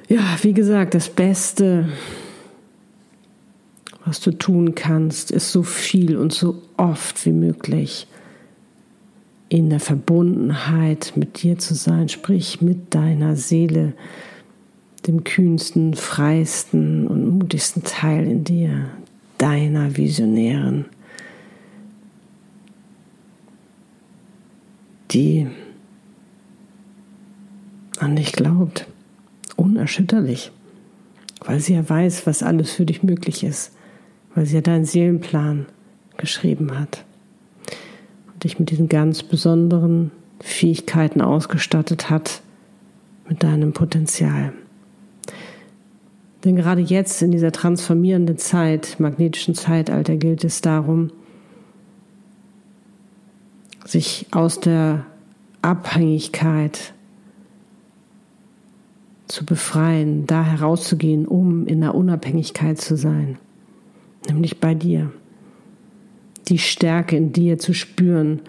ja, 0.09 0.21
wie 0.43 0.53
gesagt, 0.53 0.95
das 0.95 1.09
Beste, 1.09 1.89
was 4.09 4.21
du 4.21 4.31
tun 4.31 4.75
kannst, 4.75 5.31
ist 5.31 5.53
so 5.53 5.63
viel 5.63 6.17
und 6.17 6.33
so 6.33 6.63
oft 6.79 7.27
wie 7.27 7.33
möglich 7.33 8.07
in 9.51 9.69
der 9.69 9.81
Verbundenheit 9.81 11.13
mit 11.15 11.43
dir 11.43 11.59
zu 11.59 11.75
sein, 11.75 12.09
sprich 12.09 12.63
mit 12.63 12.95
deiner 12.95 13.37
Seele, 13.37 13.93
dem 15.07 15.25
kühnsten, 15.25 15.95
freisten 15.95 17.07
und 17.07 17.39
mutigsten 17.39 17.83
Teil 17.85 18.27
in 18.27 18.45
dir, 18.45 18.89
deiner 19.37 19.97
Visionären, 19.97 20.87
die 25.11 25.47
an 27.99 28.17
dich 28.17 28.33
glaubt, 28.33 28.87
unerschütterlich, 29.57 30.51
weil 31.45 31.61
sie 31.61 31.75
ja 31.75 31.87
weiß, 31.87 32.27
was 32.27 32.43
alles 32.43 32.71
für 32.71 32.87
dich 32.87 33.03
möglich 33.03 33.45
ist 33.45 33.73
weil 34.35 34.47
sie 34.47 34.57
ja 34.57 34.61
deinen 34.61 34.85
Seelenplan 34.85 35.67
geschrieben 36.17 36.79
hat 36.79 37.05
und 38.33 38.45
dich 38.45 38.59
mit 38.59 38.71
diesen 38.71 38.89
ganz 38.89 39.23
besonderen 39.23 40.11
Fähigkeiten 40.41 41.21
ausgestattet 41.21 42.11
hat, 42.11 42.43
mit 43.29 43.43
deinem 43.43 43.73
Potenzial. 43.73 44.53
Denn 46.45 46.57
gerade 46.57 46.81
jetzt 46.81 47.21
in 47.21 47.31
dieser 47.31 47.53
transformierenden 47.53 48.39
Zeit, 48.39 49.01
magnetischen 49.01 49.55
Zeitalter, 49.55 50.17
gilt 50.17 50.45
es 50.45 50.61
darum, 50.61 51.11
sich 53.85 54.27
aus 54.31 54.61
der 54.61 55.05
Abhängigkeit 55.63 56.95
zu 59.27 59.45
befreien, 59.45 60.27
da 60.27 60.45
herauszugehen, 60.45 61.27
um 61.27 61.67
in 61.67 61.81
der 61.81 61.95
Unabhängigkeit 61.95 62.81
zu 62.81 62.97
sein 62.97 63.39
nämlich 64.27 64.61
bei 64.61 64.75
dir. 64.75 65.13
Die 66.49 66.59
Stärke 66.59 67.17
in 67.17 67.33
dir 67.33 67.59
zu 67.59 67.75
spüren, 67.75 68.41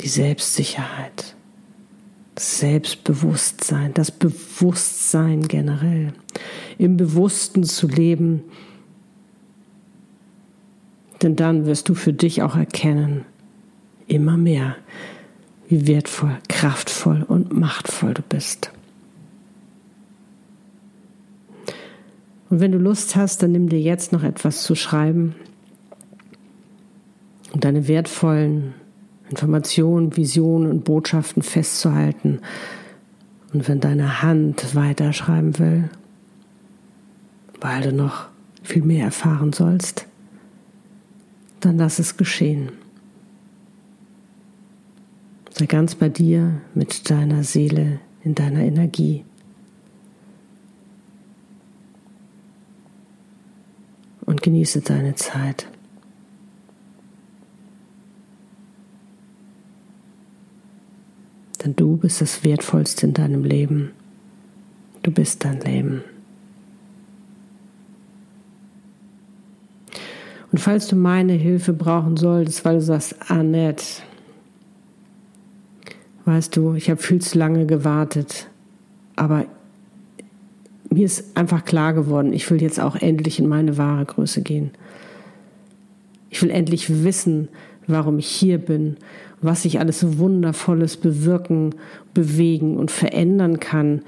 die 0.00 0.08
Selbstsicherheit, 0.08 1.34
Selbstbewusstsein, 2.38 3.94
das 3.94 4.10
Bewusstsein 4.10 5.46
generell, 5.46 6.14
im 6.78 6.96
Bewussten 6.96 7.64
zu 7.64 7.86
leben, 7.86 8.42
denn 11.22 11.36
dann 11.36 11.66
wirst 11.66 11.88
du 11.88 11.94
für 11.94 12.14
dich 12.14 12.42
auch 12.42 12.56
erkennen, 12.56 13.26
immer 14.06 14.36
mehr, 14.36 14.76
wie 15.68 15.86
wertvoll, 15.86 16.38
kraftvoll 16.48 17.22
und 17.22 17.52
machtvoll 17.52 18.14
du 18.14 18.22
bist. 18.22 18.72
Und 22.50 22.58
wenn 22.58 22.72
du 22.72 22.78
Lust 22.78 23.14
hast, 23.16 23.42
dann 23.42 23.52
nimm 23.52 23.68
dir 23.68 23.80
jetzt 23.80 24.12
noch 24.12 24.24
etwas 24.24 24.64
zu 24.64 24.74
schreiben 24.74 25.36
und 27.52 27.64
deine 27.64 27.88
wertvollen 27.88 28.74
Informationen, 29.30 30.16
Visionen 30.16 30.68
und 30.68 30.84
Botschaften 30.84 31.42
festzuhalten. 31.42 32.40
Und 33.52 33.68
wenn 33.68 33.78
deine 33.80 34.22
Hand 34.22 34.74
weiterschreiben 34.74 35.58
will, 35.58 35.90
weil 37.60 37.82
du 37.82 37.92
noch 37.92 38.26
viel 38.62 38.82
mehr 38.82 39.04
erfahren 39.04 39.52
sollst, 39.52 40.06
dann 41.60 41.78
lass 41.78 42.00
es 42.00 42.16
geschehen. 42.16 42.72
Sei 45.50 45.66
ganz 45.66 45.94
bei 45.94 46.08
dir 46.08 46.60
mit 46.74 47.10
deiner 47.10 47.44
Seele 47.44 48.00
in 48.22 48.34
deiner 48.34 48.60
Energie. 48.60 49.24
Und 54.30 54.42
genieße 54.42 54.82
deine 54.82 55.16
Zeit. 55.16 55.66
Denn 61.64 61.74
du 61.74 61.96
bist 61.96 62.20
das 62.20 62.44
Wertvollste 62.44 63.08
in 63.08 63.12
deinem 63.12 63.42
Leben. 63.42 63.90
Du 65.02 65.10
bist 65.10 65.44
dein 65.44 65.58
Leben. 65.58 66.04
Und 70.52 70.58
falls 70.58 70.86
du 70.86 70.94
meine 70.94 71.32
Hilfe 71.32 71.72
brauchen 71.72 72.16
solltest, 72.16 72.64
weil 72.64 72.76
du 72.76 72.82
sagst, 72.82 73.16
Annette, 73.32 73.84
weißt 76.26 76.54
du, 76.54 76.74
ich 76.74 76.88
habe 76.88 77.02
viel 77.02 77.20
zu 77.20 77.36
lange 77.36 77.66
gewartet, 77.66 78.48
aber 79.16 79.46
mir 80.90 81.04
ist 81.04 81.36
einfach 81.36 81.64
klar 81.64 81.94
geworden, 81.94 82.32
ich 82.32 82.50
will 82.50 82.60
jetzt 82.60 82.80
auch 82.80 82.96
endlich 82.96 83.38
in 83.38 83.48
meine 83.48 83.78
wahre 83.78 84.04
Größe 84.04 84.42
gehen. 84.42 84.72
Ich 86.30 86.42
will 86.42 86.50
endlich 86.50 87.04
wissen, 87.04 87.48
warum 87.86 88.18
ich 88.18 88.28
hier 88.28 88.58
bin, 88.58 88.96
was 89.40 89.64
ich 89.64 89.78
alles 89.78 90.18
Wundervolles 90.18 90.96
bewirken, 90.96 91.74
bewegen 92.12 92.76
und 92.76 92.90
verändern 92.90 93.60
kann 93.60 94.02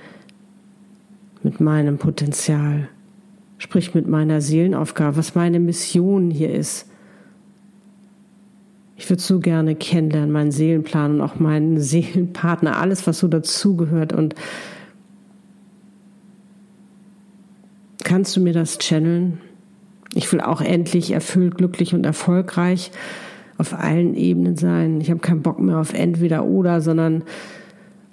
mit 1.43 1.61
meinem 1.61 1.99
Potenzial 1.99 2.89
sprich 3.63 3.95
mit 3.95 4.09
meiner 4.09 4.41
Seelenaufgabe, 4.41 5.17
was 5.17 5.37
meine 5.37 5.61
Mission 5.61 6.33
hier 6.33 6.53
ist. 6.53 6.89
Ich 8.97 9.09
würde 9.09 9.23
so 9.23 9.39
gerne 9.39 9.77
kennenlernen, 9.77 10.33
meinen 10.33 10.51
Seelenplan 10.51 11.15
und 11.15 11.21
auch 11.21 11.39
meinen 11.39 11.79
Seelenpartner, 11.81 12.81
alles, 12.81 13.07
was 13.07 13.21
so 13.21 13.29
dazugehört. 13.29 14.13
Und 14.13 14.35
kannst 18.05 18.37
du 18.37 18.41
mir 18.41 18.53
das 18.53 18.79
channeln? 18.79 19.41
Ich 20.15 20.31
will 20.33 20.41
auch 20.41 20.61
endlich 20.61 21.13
erfüllt, 21.13 21.57
glücklich 21.57 21.95
und 21.95 22.05
erfolgreich 22.05 22.91
auf 23.59 23.75
allen 23.75 24.15
Ebenen 24.15 24.57
sein. 24.57 25.01
Ich 25.01 25.11
habe 25.11 25.21
keinen 25.21 25.43
Bock 25.43 25.59
mehr 25.59 25.79
auf 25.79 25.95
entweder 25.95 26.45
oder, 26.45 26.81
sondern 26.81 27.25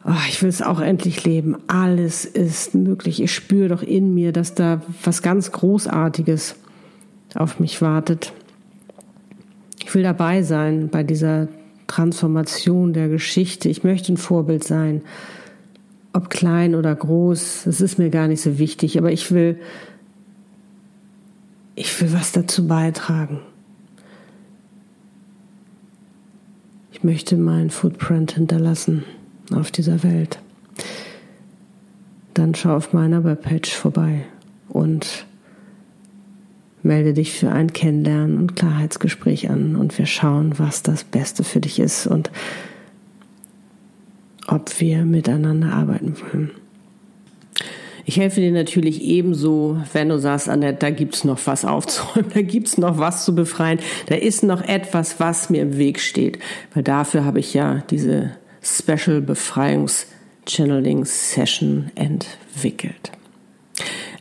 oh, 0.06 0.12
ich 0.30 0.42
will 0.42 0.50
es 0.50 0.62
auch 0.62 0.80
endlich 0.80 1.24
leben. 1.24 1.58
Alles 1.68 2.26
ist 2.26 2.76
möglich. 2.76 3.22
Ich 3.22 3.34
spüre 3.34 3.70
doch 3.70 3.84
in 3.84 4.14
mir, 4.14 4.32
dass 4.32 4.56
da 4.56 4.82
was 5.04 5.22
ganz 5.22 5.52
Großartiges 5.52 6.56
auf 7.36 7.60
mich 7.60 7.82
wartet. 7.82 8.34
Ich 9.84 9.94
will 9.94 10.04
dabei 10.04 10.44
sein 10.44 10.90
bei 10.90 11.04
dieser 11.04 11.48
Transformation 11.88 12.94
der 12.94 13.10
Geschichte. 13.10 13.70
Ich 13.70 13.84
möchte 13.84 14.14
ein 14.14 14.18
Vorbild 14.18 14.64
sein. 14.64 15.02
Ob 16.14 16.30
klein 16.30 16.76
oder 16.76 16.96
groß, 16.96 17.64
das 17.66 17.82
ist 17.82 18.00
mir 18.00 18.10
gar 18.10 18.28
nicht 18.28 18.42
so 18.42 18.58
wichtig, 18.58 18.98
aber 18.98 19.12
ich 19.12 19.32
will, 19.32 19.60
ich 21.76 22.02
will 22.02 22.12
was 22.14 22.32
dazu 22.32 22.68
beitragen. 22.68 23.42
Ich 26.92 27.04
möchte 27.04 27.38
meinen 27.38 27.70
Footprint 27.70 28.34
hinterlassen 28.34 29.04
auf 29.54 29.72
dieser 29.72 30.04
Welt, 30.04 30.40
dann 32.34 32.56
schau 32.56 32.76
auf 32.76 32.92
meiner 32.94 33.24
Webpage 33.24 33.72
vorbei 33.72 34.26
und 34.68 35.26
melde 36.84 37.14
dich 37.14 37.34
für 37.34 37.52
ein 37.52 37.74
Kennenlernen 37.74 38.38
und 38.38 38.56
Klarheitsgespräch 38.56 39.50
an 39.50 39.76
und 39.76 39.98
wir 39.98 40.06
schauen, 40.06 40.58
was 40.58 40.84
das 40.84 41.04
Beste 41.04 41.44
für 41.44 41.60
dich 41.60 41.80
ist 41.80 42.08
und 42.08 42.32
ob 44.50 44.80
wir 44.80 45.06
miteinander 45.06 45.74
arbeiten 45.74 46.16
wollen. 46.20 46.52
Ich 48.06 48.18
helfe 48.18 48.42
dir 48.42 48.52
natürlich 48.52 49.04
ebenso, 49.04 49.78
wenn 49.94 50.10
du 50.10 50.18
sagst, 50.18 50.50
Annette, 50.50 50.80
da 50.80 50.90
gibt's 50.90 51.24
noch 51.24 51.40
was 51.46 51.64
aufzuräumen, 51.64 52.32
da 52.34 52.42
gibt's 52.42 52.78
noch 52.80 52.98
was 52.98 53.24
zu 53.24 53.36
befreien, 53.36 53.80
da 54.08 54.16
ist 54.16 54.42
noch 54.42 54.64
etwas, 54.64 55.20
was 55.20 55.52
mir 55.52 55.62
im 55.62 55.78
Weg 55.78 56.00
steht. 56.00 56.40
Weil 56.74 56.82
dafür 56.82 57.24
habe 57.24 57.40
ich 57.40 57.54
ja 57.54 57.84
diese 57.92 58.32
Special 58.64 59.22
Befreiungs 59.22 60.08
Channeling 60.48 61.06
Session 61.06 61.92
entwickelt. 61.94 63.12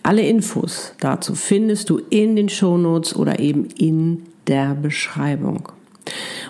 Alle 0.03 0.22
Infos 0.22 0.93
dazu 1.01 1.35
findest 1.35 1.89
du 1.89 1.99
in 2.11 2.37
den 2.37 2.51
Shownotes 2.51 3.16
oder 3.16 3.39
eben 3.39 3.68
in 3.79 4.24
der 4.47 4.74
Beschreibung. 4.74 5.72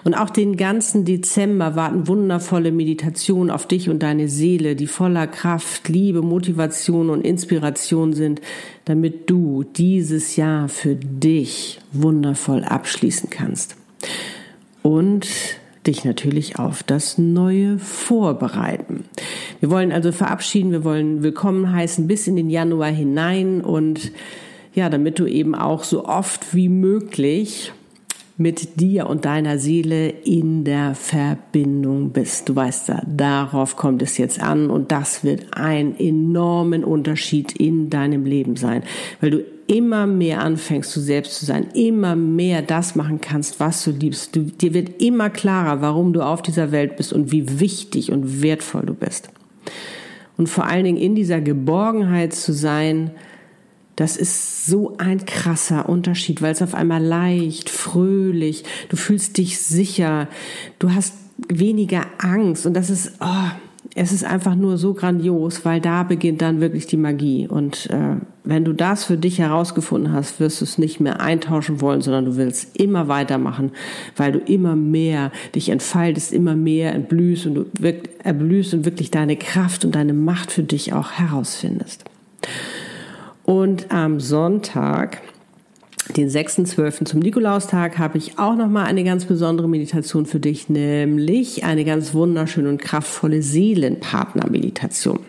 Und 0.05 0.15
auch 0.15 0.31
den 0.31 0.57
ganzen 0.57 1.05
Dezember 1.05 1.77
warten 1.77 2.07
wundervolle 2.07 2.73
Meditationen 2.73 3.51
auf 3.51 3.67
dich 3.67 3.89
und 3.89 4.03
deine 4.03 4.29
Seele, 4.29 4.77
die 4.77 4.87
voller 4.87 5.27
Kraft, 5.27 5.89
Liebe, 5.89 6.23
Motivation 6.23 7.11
und 7.11 7.23
Inspiration 7.23 8.13
sind, 8.13 8.41
damit 8.85 9.29
du 9.29 9.65
dieses 9.65 10.37
Jahr 10.37 10.69
für 10.69 10.95
dich 10.95 11.81
wundervoll 11.93 12.65
abschließen 12.65 13.31
kannst. 13.31 13.77
Und 14.83 15.27
dich 15.87 16.05
natürlich 16.05 16.59
auf 16.59 16.83
das 16.83 17.19
Neue 17.19 17.79
vorbereiten. 17.79 19.05
Wir 19.61 19.71
wollen 19.71 19.91
also 19.91 20.13
verabschieden, 20.13 20.71
wir 20.71 20.85
wollen 20.85 21.23
willkommen 21.23 21.73
heißen 21.73 22.07
bis 22.07 22.27
in 22.27 22.37
den 22.37 22.51
Januar 22.51 22.91
hinein 22.91 23.63
und 23.63 24.13
ja, 24.75 24.91
damit 24.91 25.19
du 25.19 25.27
eben 25.27 25.55
auch 25.55 25.83
so 25.83 26.05
oft 26.05 26.55
wie 26.55 26.69
möglich 26.69 27.73
mit 28.39 28.81
dir 28.81 29.09
und 29.09 29.25
deiner 29.25 29.59
Seele 29.59 30.09
in 30.09 30.63
der 30.63 30.95
Verbindung 30.95 32.11
bist. 32.11 32.49
Du 32.49 32.55
weißt 32.55 32.89
ja, 32.89 33.03
darauf 33.05 33.75
kommt 33.75 34.01
es 34.01 34.17
jetzt 34.17 34.41
an 34.41 34.71
und 34.71 34.93
das 34.93 35.25
wird 35.25 35.49
einen 35.53 35.99
enormen 35.99 36.85
Unterschied 36.85 37.53
in 37.53 37.91
deinem 37.91 38.25
Leben 38.25 38.55
sein, 38.55 38.85
weil 39.21 39.31
du 39.31 39.45
immer 39.67 40.07
mehr 40.07 40.41
anfängst, 40.41 40.95
du 40.95 41.01
selbst 41.01 41.41
zu 41.41 41.47
sein, 41.47 41.67
immer 41.75 42.15
mehr 42.15 42.63
das 42.63 42.95
machen 42.95 43.21
kannst, 43.21 43.59
was 43.59 43.83
du 43.83 43.91
liebst. 43.91 44.35
Du, 44.37 44.45
dir 44.45 44.73
wird 44.73 45.03
immer 45.03 45.31
klarer, 45.31 45.83
warum 45.83 46.13
du 46.13 46.23
auf 46.23 46.41
dieser 46.41 46.71
Welt 46.71 46.97
bist 46.97 47.13
und 47.13 47.33
wie 47.33 47.59
wichtig 47.59 48.13
und 48.13 48.41
wertvoll 48.41 48.87
du 48.87 48.95
bist. 48.95 49.31
Und 50.37 50.49
vor 50.49 50.67
allen 50.67 50.85
Dingen 50.85 50.97
in 50.97 51.17
dieser 51.17 51.41
Geborgenheit 51.41 52.33
zu 52.33 52.53
sein, 52.53 53.11
das 53.99 54.17
ist 54.17 54.67
so 54.67 54.95
ein 54.99 55.27
krasser 55.27 55.89
Unterschied, 55.89 56.41
weil 56.41 56.53
es 56.53 56.63
auf 56.63 56.75
einmal 56.75 57.03
leicht, 57.03 57.69
fröhlich, 57.69 58.63
du 58.91 58.97
fühlst 58.97 59.39
dich 59.39 59.59
sicher, 59.59 60.29
du 60.79 60.93
hast 60.95 61.15
weniger 61.49 62.03
Angst 62.19 62.65
und 62.65 62.75
das 62.75 62.91
ist, 62.91 63.15
oh, 63.21 63.51
es 63.97 64.13
ist 64.13 64.23
einfach 64.25 64.55
nur 64.55 64.79
so 64.79 64.95
grandios, 64.95 65.65
weil 65.65 65.81
da 65.81 66.05
beginnt 66.05 66.43
dann 66.43 66.61
wirklich 66.61 66.87
die 66.87 66.97
Magie. 66.97 67.49
Und 67.49 67.91
äh, 67.91 68.17
wenn 68.45 68.65
du 68.65 68.73
das 68.73 69.03
für 69.03 69.17
dich 69.17 69.41
herausgefunden 69.41 70.13
hast, 70.13 70.39
wirst 70.39 70.61
du 70.61 70.65
es 70.65 70.79
nicht 70.79 71.01
mehr 71.01 71.21
eintauschen 71.21 71.81
wollen, 71.81 72.01
sondern 72.01 72.25
du 72.27 72.37
willst 72.37 72.79
immer 72.79 73.09
weitermachen, 73.09 73.73
weil 74.17 74.31
du 74.31 74.39
immer 74.39 74.77
mehr 74.77 75.33
dich 75.57 75.71
entfaltest, 75.71 76.33
immer 76.33 76.55
mehr 76.55 76.95
entblühst 76.95 77.47
und 77.47 77.55
du 77.55 77.67
wirkt, 77.81 78.25
erblühst 78.25 78.75
und 78.75 78.85
wirklich 78.85 79.11
deine 79.11 79.37
Kraft 79.37 79.85
und 79.85 79.97
deine 79.97 80.13
Macht 80.13 80.53
für 80.53 80.63
dich 80.63 80.93
auch 80.93 81.11
herausfindest. 81.13 82.05
Und 83.49 83.91
am 83.91 84.21
Sonntag 84.21 85.23
den 86.19 86.29
6.12. 86.29 87.07
zum 87.07 87.21
Nikolaustag 87.21 87.97
habe 87.97 88.19
ich 88.19 88.39
auch 88.39 88.55
nochmal 88.55 88.85
eine 88.85 89.05
ganz 89.05 89.25
besondere 89.25 89.71
Meditation 89.71 90.27
für 90.27 90.39
dich, 90.39 90.69
nämlich 90.69 91.65
eine 91.65 91.87
ganz 91.87 92.13
wunderschöne 92.13 92.69
und 92.69 92.79
kraftvolle 92.79 93.41
Seelenpartner-Meditation, 93.41 95.21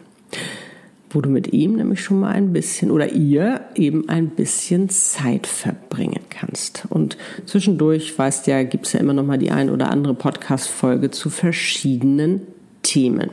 wo 1.12 1.22
du 1.22 1.30
mit 1.30 1.54
ihm 1.54 1.78
nämlich 1.78 2.04
schon 2.04 2.20
mal 2.20 2.34
ein 2.34 2.52
bisschen 2.52 2.92
oder 2.92 3.14
ihr 3.14 3.62
eben 3.76 4.10
ein 4.10 4.28
bisschen 4.28 4.90
Zeit 4.90 5.48
verbringen 5.48 6.24
kannst. 6.30 6.88
Und 6.90 7.16
zwischendurch, 7.46 8.20
weißt 8.20 8.48
ja, 8.48 8.64
gibt 8.64 8.86
es 8.88 8.92
ja 8.92 9.00
immer 9.00 9.14
nochmal 9.14 9.38
die 9.38 9.52
ein 9.52 9.70
oder 9.70 9.90
andere 9.92 10.14
Podcast-Folge 10.14 11.10
zu 11.12 11.30
verschiedenen 11.30 12.42
Themen. 12.84 13.30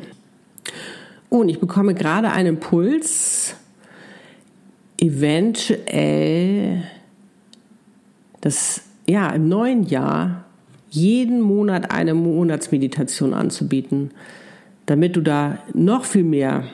Und 1.29 1.49
ich 1.49 1.59
bekomme 1.59 1.93
gerade 1.93 2.31
einen 2.31 2.51
Impuls, 2.51 3.57
eventuell 4.99 6.85
das 8.41 8.83
ja 9.07 9.29
im 9.31 9.49
neuen 9.49 9.85
Jahr 9.85 10.45
jeden 10.91 11.41
Monat 11.41 11.91
eine 11.91 12.15
Monatsmeditation 12.15 13.35
anzubieten, 13.35 14.13
damit 14.87 15.17
du 15.17 15.21
da 15.21 15.59
noch 15.75 16.05
viel 16.05 16.25
mehr 16.25 16.65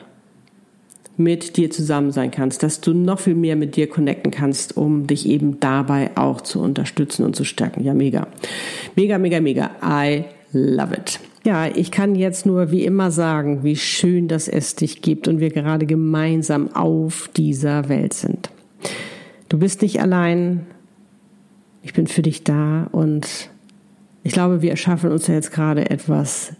mit 1.17 1.57
dir 1.57 1.69
zusammen 1.69 2.11
sein 2.11 2.31
kannst, 2.31 2.63
dass 2.63 2.81
du 2.81 2.93
noch 2.93 3.19
viel 3.19 3.35
mehr 3.35 3.55
mit 3.55 3.75
dir 3.75 3.87
connecten 3.87 4.31
kannst, 4.31 4.77
um 4.77 5.05
dich 5.05 5.27
eben 5.27 5.59
dabei 5.59 6.11
auch 6.15 6.41
zu 6.41 6.59
unterstützen 6.59 7.23
und 7.23 7.35
zu 7.35 7.43
stärken. 7.43 7.83
Ja, 7.83 7.93
mega. 7.93 8.27
Mega, 8.95 9.17
mega, 9.17 9.39
mega. 9.39 9.71
I 9.83 10.25
love 10.53 10.95
it. 10.95 11.19
Ja, 11.45 11.67
ich 11.67 11.91
kann 11.91 12.15
jetzt 12.15 12.45
nur 12.45 12.71
wie 12.71 12.85
immer 12.85 13.11
sagen, 13.11 13.63
wie 13.63 13.75
schön, 13.75 14.29
dass 14.29 14.47
es 14.47 14.75
dich 14.75 15.01
gibt 15.01 15.27
und 15.27 15.41
wir 15.41 15.49
gerade 15.49 15.85
gemeinsam 15.85 16.73
auf 16.73 17.29
dieser 17.35 17.89
Welt 17.89 18.13
sind. 18.13 18.49
Du 19.49 19.59
bist 19.59 19.81
nicht 19.81 20.01
allein, 20.01 20.65
ich 21.81 21.93
bin 21.93 22.07
für 22.07 22.21
dich 22.21 22.45
da 22.45 22.87
und 22.93 23.49
ich 24.23 24.31
glaube, 24.31 24.61
wir 24.61 24.71
erschaffen 24.71 25.11
uns 25.11 25.27
ja 25.27 25.33
jetzt 25.33 25.51
gerade 25.51 25.89
etwas 25.89 26.53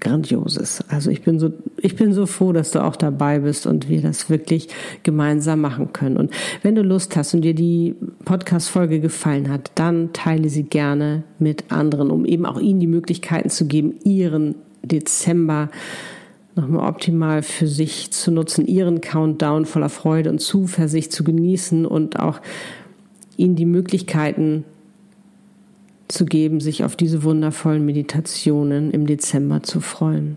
Grandioses. 0.00 0.84
Also 0.88 1.10
ich 1.10 1.22
bin 1.22 1.38
so, 1.38 1.52
ich 1.76 1.96
bin 1.96 2.12
so 2.12 2.26
froh, 2.26 2.52
dass 2.52 2.70
du 2.70 2.82
auch 2.82 2.96
dabei 2.96 3.40
bist 3.40 3.66
und 3.66 3.88
wir 3.88 4.00
das 4.00 4.30
wirklich 4.30 4.68
gemeinsam 5.02 5.60
machen 5.60 5.92
können. 5.92 6.16
Und 6.16 6.32
wenn 6.62 6.74
du 6.74 6.82
Lust 6.82 7.16
hast 7.16 7.34
und 7.34 7.42
dir 7.42 7.54
die 7.54 7.94
Podcast-Folge 8.24 9.00
gefallen 9.00 9.48
hat, 9.50 9.72
dann 9.74 10.12
teile 10.12 10.48
sie 10.48 10.64
gerne 10.64 11.24
mit 11.38 11.70
anderen, 11.70 12.10
um 12.10 12.24
eben 12.24 12.46
auch 12.46 12.60
ihnen 12.60 12.80
die 12.80 12.86
Möglichkeiten 12.86 13.50
zu 13.50 13.66
geben, 13.66 13.94
ihren 14.04 14.54
Dezember 14.82 15.70
nochmal 16.54 16.88
optimal 16.88 17.42
für 17.42 17.66
sich 17.66 18.10
zu 18.10 18.30
nutzen, 18.30 18.66
ihren 18.66 19.00
Countdown 19.00 19.64
voller 19.64 19.88
Freude 19.88 20.30
und 20.30 20.40
Zuversicht 20.40 21.12
zu 21.12 21.24
genießen 21.24 21.86
und 21.86 22.18
auch 22.18 22.40
ihnen 23.36 23.54
die 23.54 23.66
Möglichkeiten 23.66 24.64
zu 26.08 26.24
geben, 26.24 26.60
sich 26.60 26.84
auf 26.84 26.96
diese 26.96 27.22
wundervollen 27.22 27.84
Meditationen 27.84 28.90
im 28.90 29.06
Dezember 29.06 29.62
zu 29.62 29.80
freuen. 29.80 30.36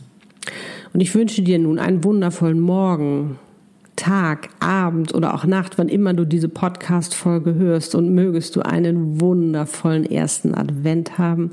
Und 0.94 1.00
ich 1.00 1.16
wünsche 1.16 1.42
dir 1.42 1.60
nun 1.60 1.80
einen 1.80 2.04
wundervollen 2.04 2.60
Morgen, 2.60 3.40
Tag, 3.96 4.50
Abend 4.60 5.14
oder 5.14 5.34
auch 5.34 5.46
Nacht, 5.46 5.78
wann 5.78 5.88
immer 5.88 6.14
du 6.14 6.26
diese 6.26 6.50
Podcast-Folge 6.50 7.54
hörst 7.54 7.94
und 7.94 8.14
mögest 8.14 8.56
du 8.56 8.62
einen 8.62 9.22
wundervollen 9.22 10.10
ersten 10.10 10.56
Advent 10.56 11.18
haben. 11.18 11.52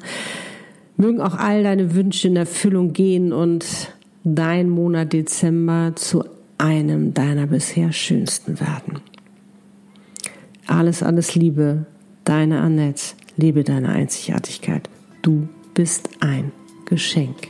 Mögen 0.96 1.20
auch 1.20 1.34
all 1.34 1.62
deine 1.62 1.94
Wünsche 1.94 2.28
in 2.28 2.36
Erfüllung 2.36 2.92
gehen 2.92 3.32
und 3.32 3.92
dein 4.24 4.70
Monat 4.70 5.12
Dezember 5.12 5.92
zu 5.94 6.24
einem 6.56 7.14
deiner 7.14 7.46
bisher 7.46 7.92
schönsten 7.92 8.58
werden. 8.60 9.00
Alles, 10.66 11.02
alles 11.02 11.34
Liebe, 11.34 11.86
deine 12.24 12.60
Annette. 12.60 13.14
Lebe 13.38 13.62
deine 13.62 13.90
Einzigartigkeit. 13.90 14.90
Du 15.22 15.48
bist 15.72 16.10
ein 16.18 16.50
Geschenk. 16.86 17.48